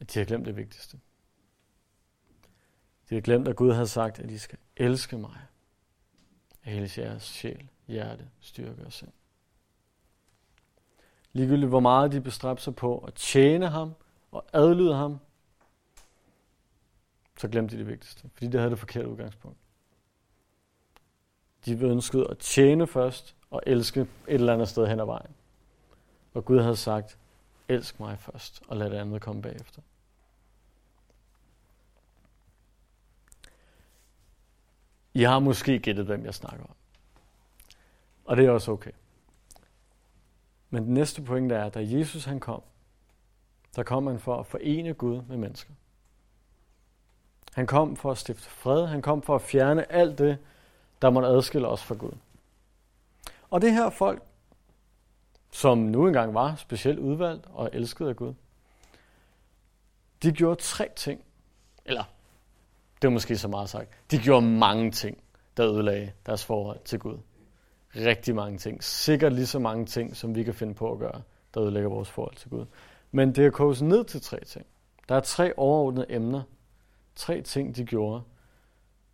[0.00, 1.00] at de har glemt det vigtigste.
[3.08, 5.36] De har glemt, at Gud havde sagt, at de skal elske mig
[6.64, 9.12] af hele jeres sjæl, hjerte, styrke og sind.
[11.32, 13.94] Ligegyldigt hvor meget de bestræbte sig på at tjene ham
[14.30, 15.18] og adlyde ham,
[17.38, 19.58] så glemte de det vigtigste, fordi det havde det forkerte udgangspunkt.
[21.64, 25.30] De ønskede at tjene først og elske et eller andet sted hen ad vejen.
[26.34, 27.18] Og Gud havde sagt,
[27.68, 29.82] elsk mig først, og lad det andet komme bagefter.
[35.14, 36.74] I har måske gættet, hvem jeg snakker om.
[38.24, 38.90] Og det er også okay.
[40.70, 42.62] Men den næste pointe er, at da Jesus han kom,
[43.76, 45.72] der kom han for at forene Gud med mennesker.
[47.52, 48.86] Han kom for at stifte fred.
[48.86, 50.38] Han kom for at fjerne alt det,
[51.02, 52.12] der måtte adskille os fra Gud.
[53.50, 54.22] Og det her folk,
[55.52, 58.34] som nu engang var specielt udvalgt og elsket af Gud,
[60.22, 61.24] de gjorde tre ting.
[61.84, 62.04] Eller,
[63.02, 63.90] det er måske så meget sagt.
[64.10, 65.22] De gjorde mange ting,
[65.56, 67.18] der ødelagde deres forhold til Gud.
[67.96, 68.84] Rigtig mange ting.
[68.84, 71.22] Sikkert lige så mange ting, som vi kan finde på at gøre,
[71.54, 72.66] der ødelægger vores forhold til Gud.
[73.10, 74.66] Men det er kogt ned til tre ting.
[75.08, 76.42] Der er tre overordnede emner.
[77.16, 78.22] Tre ting, de gjorde,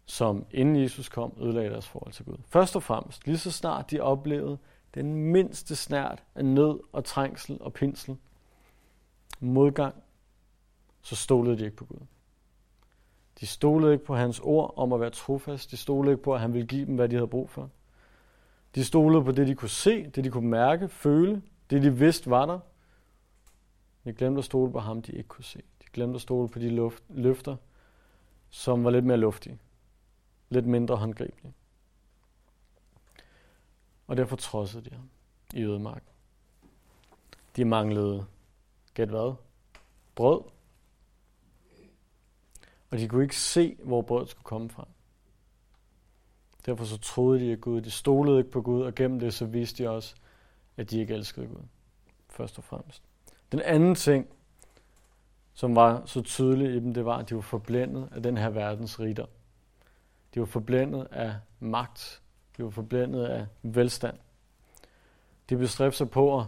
[0.07, 2.37] som inden Jesus kom, ødelagde deres forhold til Gud.
[2.49, 4.59] Først og fremmest, lige så snart de oplevede
[4.95, 8.17] den mindste snært af nød og trængsel og pinsel,
[9.41, 9.95] modgang,
[11.03, 11.99] så stolede de ikke på Gud.
[13.41, 15.71] De stolede ikke på hans ord om at være trofast.
[15.71, 17.71] De stolede ikke på, at han ville give dem, hvad de havde brug for.
[18.75, 22.31] De stolede på det, de kunne se, det de kunne mærke, føle, det de vidste
[22.31, 22.59] var der.
[24.05, 25.59] De glemte at stole på ham, de ikke kunne se.
[25.59, 27.57] De glemte at stole på de luft, løfter,
[28.51, 29.59] som var lidt mere luftige
[30.51, 31.53] lidt mindre håndgribelig.
[34.07, 35.11] Og derfor trodsede de ham
[35.55, 36.09] i ødemarken.
[37.57, 38.27] De manglede,
[38.95, 39.35] gæt hvad?
[40.15, 40.43] Brød.
[42.91, 44.89] Og de kunne ikke se, hvor brødet skulle komme fra.
[46.67, 49.45] Derfor så troede de, at Gud, de stolede ikke på Gud, og gennem det så
[49.45, 50.15] viste de også,
[50.77, 51.63] at de ikke elskede Gud.
[52.29, 53.03] Først og fremmest.
[53.53, 54.29] Den anden ting,
[55.55, 58.51] som var så tydelig i dem, det var, at de var forblændet af den her
[58.51, 59.29] verdens rigdom.
[60.37, 62.23] De var forblændet af magt.
[62.57, 64.19] De var forblændet af velstand.
[65.51, 66.47] De bestræbte sig på at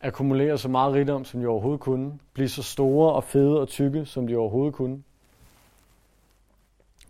[0.00, 2.18] akkumulere så meget rigdom, som de overhovedet kunne.
[2.32, 5.02] Blive så store og fede og tykke, som de overhovedet kunne.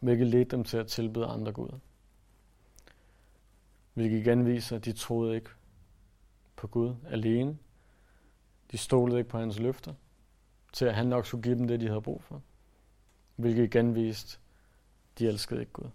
[0.00, 1.78] Hvilket ledte dem til at tilbede andre guder.
[3.94, 5.50] Hvilket igen viser, at de troede ikke
[6.56, 7.58] på Gud alene.
[8.72, 9.94] De stolede ikke på hans løfter,
[10.72, 12.42] til at han nok skulle give dem det, de havde brug for.
[13.36, 14.38] Hvilket igen viste,
[15.20, 15.90] de elskede ikke Gud.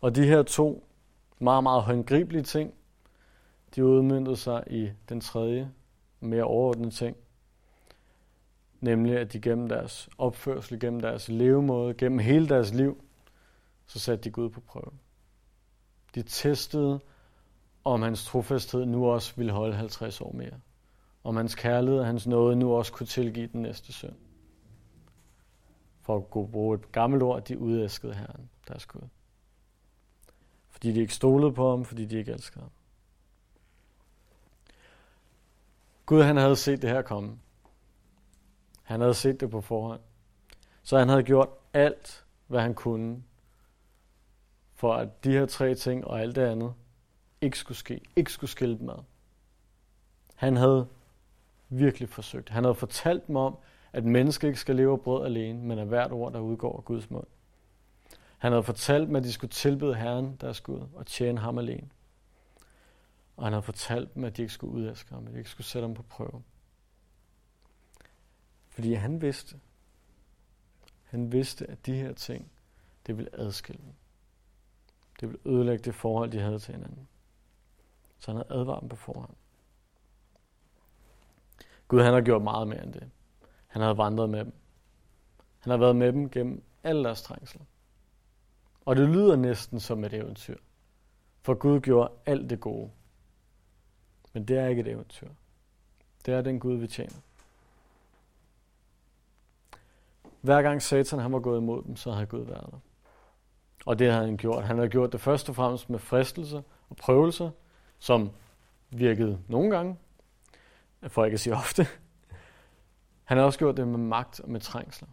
[0.00, 0.86] Og de her to
[1.38, 2.74] meget, meget håndgribelige ting,
[3.74, 5.72] de udmyndede sig i den tredje,
[6.20, 7.16] mere overordnede ting.
[8.80, 13.04] Nemlig, at de gennem deres opførsel, gennem deres levemåde, gennem hele deres liv,
[13.86, 14.92] så satte de Gud på prøve.
[16.14, 17.00] De testede,
[17.84, 20.60] om hans trofasthed nu også ville holde 50 år mere.
[21.24, 24.16] Om hans kærlighed og hans nåde nu også kunne tilgive den næste søn.
[26.06, 29.08] For at kunne bruge et gammelt ord, de udæskede Herren, deres Gud.
[30.70, 32.70] Fordi de ikke stolede på ham, fordi de ikke elskede ham.
[36.06, 37.38] Gud han havde set det her komme.
[38.82, 40.00] Han havde set det på forhånd.
[40.82, 43.22] Så han havde gjort alt, hvad han kunne,
[44.74, 46.74] for at de her tre ting og alt det andet
[47.40, 49.02] ikke skulle ske, ikke skulle skille dem ad.
[50.34, 50.88] Han havde
[51.68, 52.48] virkelig forsøgt.
[52.48, 53.58] Han havde fortalt dem om,
[53.92, 56.84] at mennesket ikke skal leve af brød alene, men af hvert ord, der udgår af
[56.84, 57.26] Guds mund.
[58.38, 61.88] Han havde fortalt dem, at de skulle tilbede Herren, deres Gud, og tjene ham alene.
[63.36, 65.66] Og han havde fortalt dem, at de ikke skulle udæske ham, at de ikke skulle
[65.66, 66.42] sætte ham på prøve.
[68.68, 69.60] Fordi han vidste,
[71.04, 72.50] han vidste, at de her ting,
[73.06, 73.92] det ville adskille dem.
[75.20, 77.08] Det ville ødelægge det forhold, de havde til hinanden.
[78.18, 79.34] Så han havde advaret dem på forhånd.
[81.88, 83.10] Gud han har gjort meget mere end det.
[83.76, 84.52] Han har vandret med dem.
[85.58, 87.62] Han har været med dem gennem alle deres trængsler.
[88.84, 90.56] Og det lyder næsten som et eventyr.
[91.42, 92.90] For Gud gjorde alt det gode.
[94.32, 95.28] Men det er ikke et eventyr.
[96.26, 97.16] Det er den Gud, vi tjener.
[100.40, 102.78] Hver gang Satan han var gået imod dem, så havde Gud været der.
[103.86, 104.64] Og det havde han gjort.
[104.64, 107.50] Han havde gjort det først og fremmest med fristelser og prøvelser,
[107.98, 108.30] som
[108.90, 109.96] virkede nogle gange,
[111.08, 111.86] for ikke at sige ofte.
[113.26, 115.08] Han har også gjort det med magt og med trængsler,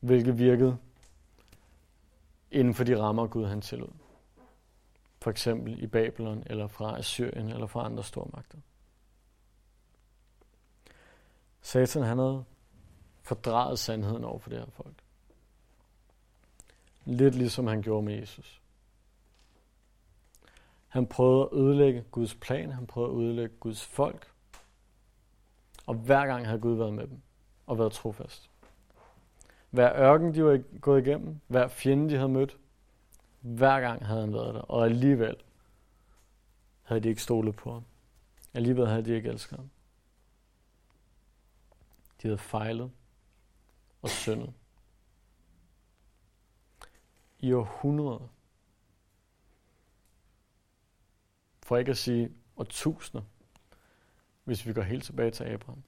[0.00, 0.78] hvilket virkede
[2.50, 3.92] inden for de rammer, Gud han tillod.
[5.20, 8.58] For eksempel i Babylon, eller fra Assyrien, eller fra andre stormagter.
[11.62, 12.44] Satan han havde
[13.22, 14.94] fordrejet sandheden over for det her folk.
[17.04, 18.62] Lidt ligesom han gjorde med Jesus.
[20.88, 24.33] Han prøvede at ødelægge Guds plan, han prøvede at ødelægge Guds folk.
[25.86, 27.22] Og hver gang havde Gud været med dem
[27.66, 28.50] og været trofast.
[29.70, 32.58] Hver ørken, de var gået igennem, hver fjende, de havde mødt,
[33.40, 34.60] hver gang havde han været der.
[34.60, 35.36] Og alligevel
[36.82, 37.84] havde de ikke stolet på ham.
[38.54, 39.70] Alligevel havde de ikke elsket ham.
[42.22, 42.90] De havde fejlet
[44.02, 44.52] og syndet.
[47.38, 48.28] I århundreder.
[51.62, 53.24] For ikke at sige årtusinder,
[54.44, 55.82] hvis vi går helt tilbage til Abraham.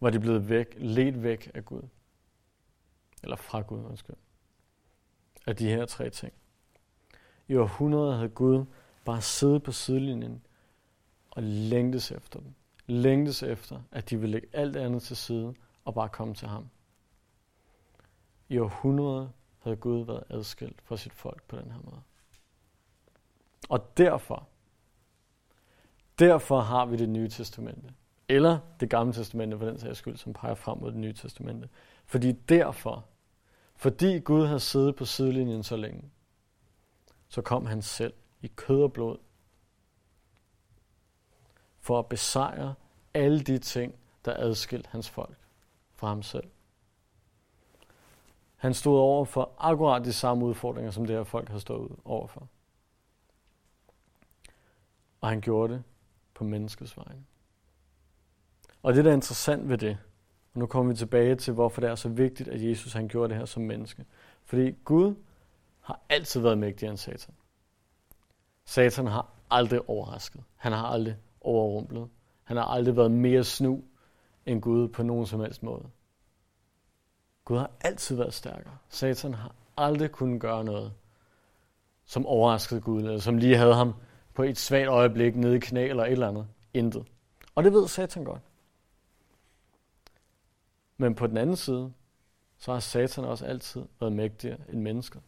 [0.00, 1.82] Var de blevet væk, let væk af Gud.
[3.22, 4.16] Eller fra Gud, undskyld.
[5.46, 6.32] Af de her tre ting.
[7.48, 8.64] I århundreder havde Gud
[9.04, 10.46] bare siddet på sidelinjen
[11.30, 12.54] og længtes efter dem.
[12.86, 16.68] Længtes efter, at de ville lægge alt andet til side og bare komme til ham.
[18.48, 22.02] I århundreder havde Gud været adskilt fra sit folk på den her måde.
[23.68, 24.48] Og derfor,
[26.18, 27.94] derfor har vi det nye testamente.
[28.28, 31.68] Eller det gamle testamente, for den sags skyld, som peger frem mod det nye testamente.
[32.04, 33.04] Fordi derfor,
[33.76, 36.10] fordi Gud har siddet på sidelinjen så længe,
[37.28, 39.18] så kom han selv i kød og blod
[41.80, 42.74] for at besejre
[43.14, 43.94] alle de ting,
[44.24, 45.36] der adskilte hans folk
[45.94, 46.50] fra ham selv.
[48.56, 52.26] Han stod over for akkurat de samme udfordringer, som det her folk har stået over
[52.26, 52.48] for.
[55.20, 55.82] Og han gjorde det
[56.36, 57.24] på menneskets vegne.
[58.82, 59.98] Og det, der er interessant ved det,
[60.54, 63.28] og nu kommer vi tilbage til, hvorfor det er så vigtigt, at Jesus han gjorde
[63.28, 64.04] det her som menneske.
[64.44, 65.14] Fordi Gud
[65.80, 67.34] har altid været mægtigere end Satan.
[68.64, 70.42] Satan har aldrig overrasket.
[70.56, 72.08] Han har aldrig overrumplet.
[72.44, 73.84] Han har aldrig været mere snu
[74.46, 75.88] end Gud på nogen som helst måde.
[77.44, 78.76] Gud har altid været stærkere.
[78.88, 80.92] Satan har aldrig kunnet gøre noget,
[82.04, 83.94] som overraskede Gud, eller som lige havde ham
[84.36, 86.46] på et svagt øjeblik nede i knæ eller et eller andet.
[86.74, 87.06] Intet.
[87.54, 88.42] Og det ved Satan godt.
[90.96, 91.92] Men på den anden side,
[92.58, 95.20] så har Satan også altid været mægtigere end mennesket.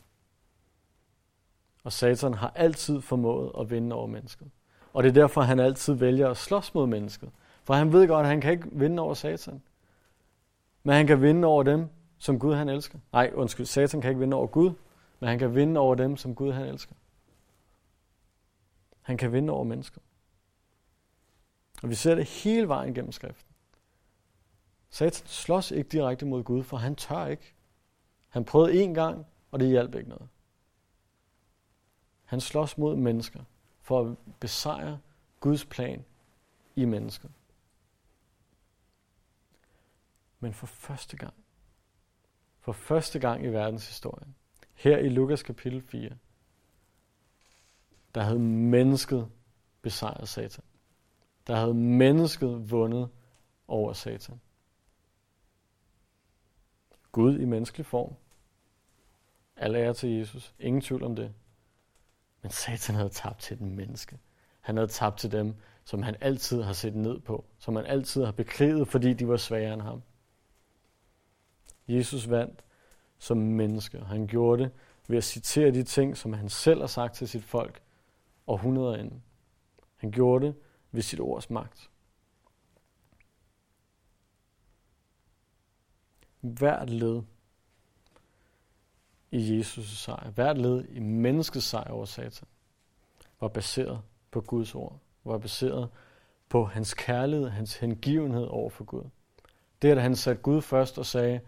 [1.85, 4.51] Og Satan har altid formået at vinde over mennesket.
[4.93, 7.31] Og det er derfor, han altid vælger at slås mod mennesket.
[7.65, 9.63] For han ved godt, at han kan ikke vinde over Satan.
[10.83, 11.89] Men han kan vinde over dem,
[12.19, 12.99] som Gud han elsker.
[13.13, 14.73] Nej, undskyld, Satan kan ikke vinde over Gud,
[15.21, 16.95] men han kan vinde over dem, som Gud han elsker.
[19.09, 20.01] Han kan vinde over mennesker.
[21.83, 23.55] Og vi ser det hele vejen gennem skriften.
[24.91, 27.55] Satan slås ikke direkte mod Gud, for han tør ikke.
[28.29, 30.29] Han prøvede én gang, og det hjalp ikke noget.
[32.25, 33.41] Han slås mod mennesker
[33.81, 35.01] for at besejre
[35.41, 36.05] Guds plan
[36.77, 37.31] i mennesket.
[40.41, 41.35] Men for første gang,
[42.61, 44.35] for første gang i verdenshistorien,
[44.75, 46.11] her i Lukas kapitel 4,
[48.15, 49.29] der havde mennesket
[49.83, 50.65] besejret Satan.
[51.47, 53.09] Der havde mennesket vundet
[53.69, 54.41] over Satan.
[57.13, 58.15] Gud i menneskelig form.
[59.57, 60.55] Alle er til Jesus.
[60.59, 61.35] Ingen tvivl om det.
[62.43, 64.19] Men Satan havde tabt til den menneske.
[64.61, 65.55] Han havde tabt til dem,
[65.85, 67.45] som han altid har set ned på.
[67.59, 70.03] Som han altid har beklædet, fordi de var svagere end ham.
[71.89, 72.65] Jesus vandt
[73.19, 74.01] som menneske.
[74.01, 74.73] Han gjorde det
[75.09, 77.83] ved at citere de ting, som han selv har sagt til sit folk
[78.49, 79.23] århundreder inden.
[79.97, 80.55] Han gjorde det
[80.91, 81.91] ved sit ords magt.
[86.41, 87.23] Hvert led
[89.31, 92.49] i Jesus' sejr, hvert led i menneskets sejr over Satan,
[93.41, 95.89] var baseret på Guds ord, var baseret
[96.49, 99.05] på hans kærlighed, hans hengivenhed over for Gud.
[99.83, 101.41] Det, at han satte Gud først og sagde,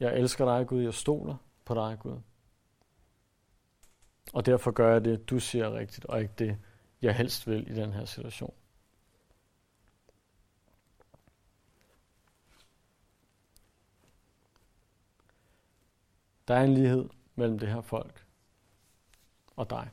[0.00, 2.16] jeg elsker dig, Gud, jeg stoler på dig, Gud.
[4.32, 6.58] Og derfor gør jeg det, du siger rigtigt, og ikke det,
[7.02, 8.54] jeg helst vil i den her situation.
[16.48, 18.26] Der er en lighed mellem det her folk
[19.56, 19.90] og dig.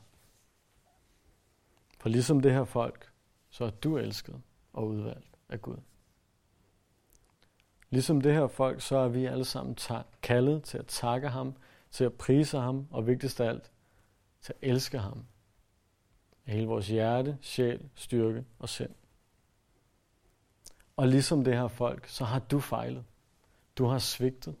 [1.98, 3.12] For ligesom det her folk,
[3.50, 5.76] så er du elsket og udvalgt af Gud.
[7.90, 9.76] Ligesom det her folk, så er vi alle sammen
[10.22, 11.56] kaldet til at takke ham,
[11.90, 13.70] til at prise ham, og vigtigst af alt,
[14.46, 15.24] til at elske ham.
[16.46, 18.94] Af hele vores hjerte, sjæl, styrke og sind.
[20.96, 23.04] Og ligesom det her folk, så har du fejlet.
[23.76, 24.56] Du har svigtet.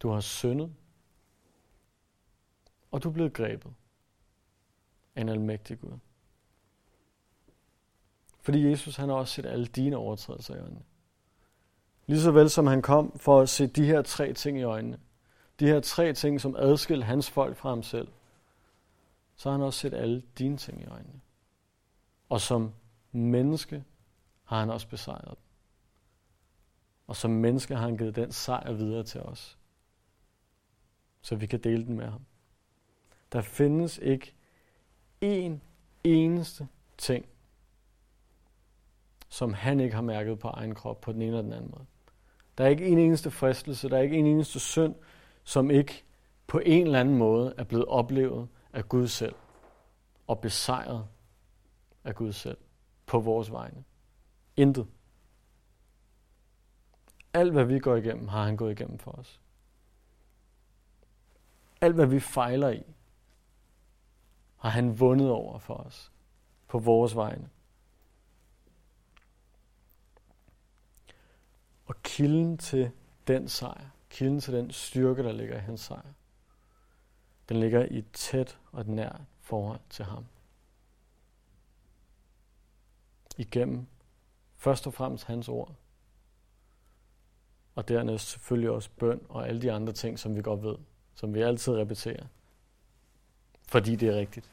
[0.00, 0.72] Du har syndet.
[2.90, 3.72] Og du er blevet grebet
[5.14, 5.98] af en almægtig Gud.
[8.40, 10.82] Fordi Jesus han har også set alle dine overtrædelser i øjnene.
[12.06, 14.98] Ligeså vel som han kom for at se de her tre ting i øjnene.
[15.60, 18.08] De her tre ting, som adskilte hans folk fra ham selv.
[19.36, 21.20] Så har han også set alle dine ting i øjnene.
[22.28, 22.74] Og som
[23.12, 23.84] menneske
[24.44, 25.44] har han også besejret dem.
[27.06, 29.58] Og som menneske har han givet den sejr videre til os.
[31.20, 32.24] Så vi kan dele den med ham.
[33.32, 34.34] Der findes ikke
[35.24, 35.52] én
[36.04, 36.68] eneste
[36.98, 37.26] ting,
[39.28, 41.86] som han ikke har mærket på egen krop på den ene eller den anden måde.
[42.58, 44.94] Der er ikke en eneste fristelse, der er ikke en eneste synd,
[45.44, 46.04] som ikke
[46.46, 49.34] på en eller anden måde er blevet oplevet af Gud selv
[50.26, 51.08] og besejret
[52.04, 52.58] af Gud selv
[53.06, 53.84] på vores vegne.
[54.56, 54.86] Intet.
[57.32, 59.40] Alt hvad vi går igennem, har han gået igennem for os.
[61.80, 62.82] Alt hvad vi fejler i,
[64.56, 66.12] har han vundet over for os
[66.68, 67.50] på vores vegne.
[71.86, 72.90] Og kilden til
[73.26, 76.12] den sejr, kilden til den styrke, der ligger i hans sejr,
[77.48, 80.26] den ligger i et tæt og et nært forhold til ham.
[83.38, 83.86] Igennem
[84.56, 85.74] først og fremmest hans ord,
[87.74, 90.76] og dernæst selvfølgelig også bøn og alle de andre ting, som vi godt ved,
[91.14, 92.26] som vi altid repeterer,
[93.68, 94.50] fordi det er rigtigt,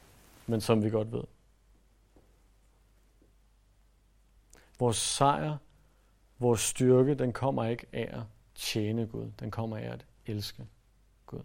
[0.47, 1.23] men som vi godt ved.
[4.79, 5.57] Vores sejr
[6.41, 8.23] Vores styrke, den kommer ikke af at
[8.55, 9.31] tjene Gud.
[9.39, 10.67] Den kommer af at elske
[11.25, 11.43] Gud.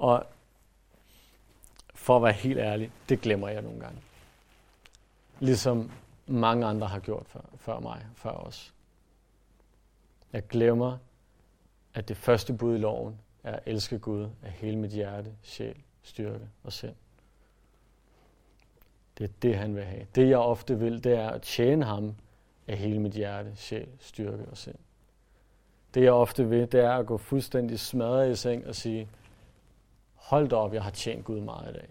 [0.00, 0.26] Og
[1.94, 4.00] for at være helt ærlig, det glemmer jeg nogle gange.
[5.40, 5.90] Ligesom
[6.26, 8.74] mange andre har gjort før, før mig, før os.
[10.32, 10.98] Jeg glemmer,
[11.94, 15.76] at det første bud i loven er at elske Gud af hele mit hjerte, sjæl,
[16.02, 16.94] styrke og sind.
[19.18, 20.06] Det er det, han vil have.
[20.14, 22.14] Det, jeg ofte vil, det er at tjene ham
[22.68, 24.78] af hele mit hjerte, sjæl, styrke og sind.
[25.94, 29.08] Det jeg ofte vil, det er at gå fuldstændig smadret i seng og sige,
[30.20, 31.88] hold da op, jeg har tjent Gud meget i dag.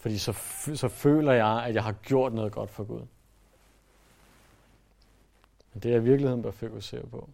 [0.00, 0.32] Fordi så,
[0.74, 3.06] så føler jeg, at jeg har gjort noget godt for Gud.
[5.72, 7.28] Men det jeg i virkeligheden bør fokusere på,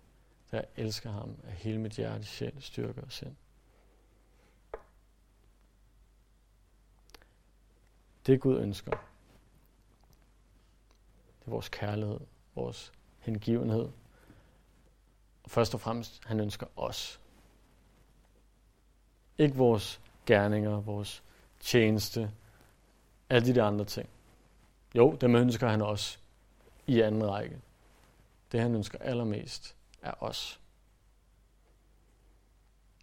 [0.51, 3.37] det er at elske ham af hele mit hjerte, sjæl, styrke og sind.
[8.27, 8.91] Det Gud ønsker,
[11.41, 12.21] det er vores kærlighed,
[12.55, 13.89] vores hengivenhed.
[15.45, 17.21] Og først og fremmest, han ønsker os.
[19.39, 21.23] Ikke vores gerninger, vores
[21.61, 22.31] tjeneste,
[23.31, 24.09] alle de der andre ting.
[24.95, 26.19] Jo, dem ønsker han også
[26.87, 27.59] i anden række.
[28.53, 30.61] Det han ønsker allermest er os.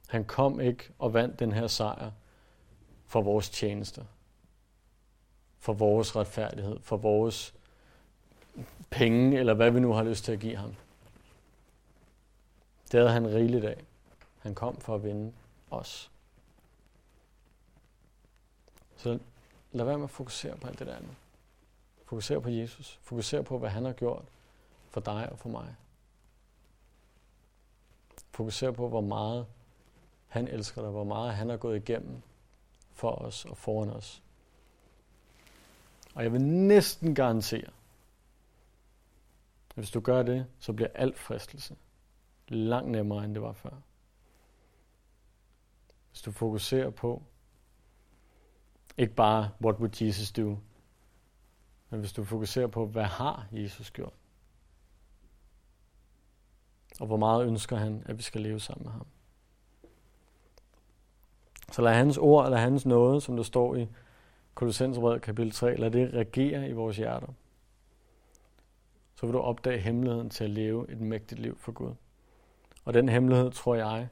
[0.07, 2.11] Han kom ikke og vandt den her sejr
[3.05, 4.05] for vores tjenester,
[5.59, 7.53] for vores retfærdighed, for vores
[8.89, 10.75] penge, eller hvad vi nu har lyst til at give ham.
[12.91, 13.83] Det havde han rigeligt af.
[14.39, 15.33] Han kom for at vinde
[15.71, 16.10] os.
[19.01, 19.19] Så
[19.71, 21.15] lad være med at fokusere på alt det der andet.
[22.05, 22.99] Fokuser på Jesus.
[23.03, 24.25] Fokuser på, hvad han har gjort
[24.89, 25.75] for dig og for mig.
[28.31, 29.47] Fokuser på, hvor meget
[30.27, 32.21] han elsker dig, hvor meget han har gået igennem
[32.93, 34.23] for os og foran os.
[36.15, 37.71] Og jeg vil næsten garantere,
[39.69, 41.75] at hvis du gør det, så bliver alt fristelse
[42.47, 43.81] langt nemmere, end det var før.
[46.11, 47.23] Hvis du fokuserer på,
[48.97, 50.57] ikke bare, what would Jesus do?
[51.89, 54.13] Men hvis du fokuserer på, hvad har Jesus gjort?
[56.99, 59.05] Og hvor meget ønsker han, at vi skal leve sammen med ham?
[61.71, 63.87] Så lad hans ord, eller hans nåde, som der står i
[64.53, 67.27] Kolossensbrevet kapitel 3, lad det regere i vores hjerter.
[69.15, 71.93] Så vil du opdage hemmeligheden til at leve et mægtigt liv for Gud.
[72.85, 74.07] Og den hemmelighed, tror jeg,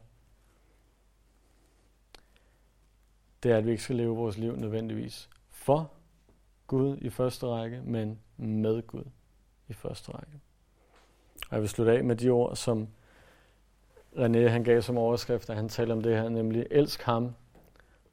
[3.43, 5.91] det er, at vi ikke skal leve vores liv nødvendigvis for
[6.67, 9.03] Gud i første række, men med Gud
[9.67, 10.39] i første række.
[11.49, 12.87] Og jeg vil slutte af med de ord, som
[14.15, 17.35] René han gav som overskrift, at han taler om det her, nemlig elsk ham,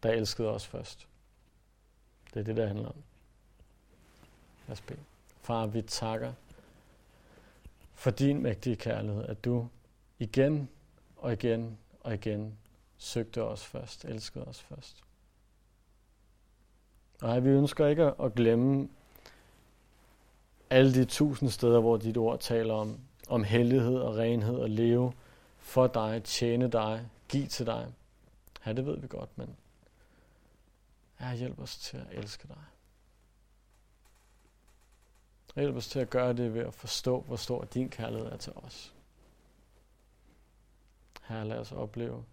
[0.03, 1.09] der elskede os først.
[2.35, 3.03] Det er det, der handler om.
[4.67, 4.99] Lad os bede.
[5.41, 6.33] Far, vi takker
[7.95, 9.69] for din mægtige kærlighed, at du
[10.19, 10.69] igen
[11.17, 12.59] og igen og igen
[12.99, 15.06] søgte os først, elskede os først.
[17.23, 18.89] Nej, vi ønsker ikke at glemme
[20.71, 22.99] alle de tusind steder, hvor dit ord taler om,
[23.29, 25.13] om hellighed og renhed og leve
[25.59, 27.95] for dig, tjene dig, give til dig.
[28.67, 29.57] Ja, det ved vi godt, men
[31.21, 32.65] ja, hjælp os til at elske dig.
[35.55, 38.53] Hjælp os til at gøre det ved at forstå, hvor stor din kærlighed er til
[38.57, 38.95] os.
[41.23, 42.25] Her lad os opleve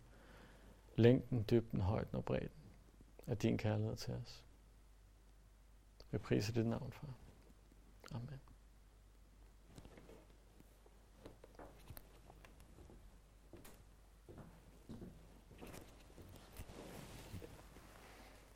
[0.95, 2.49] længden, dybden, højden og bredden
[3.27, 4.42] af din kærlighed til os.
[6.13, 7.09] Jeg priser dit navn, far.
[8.15, 8.42] Amen.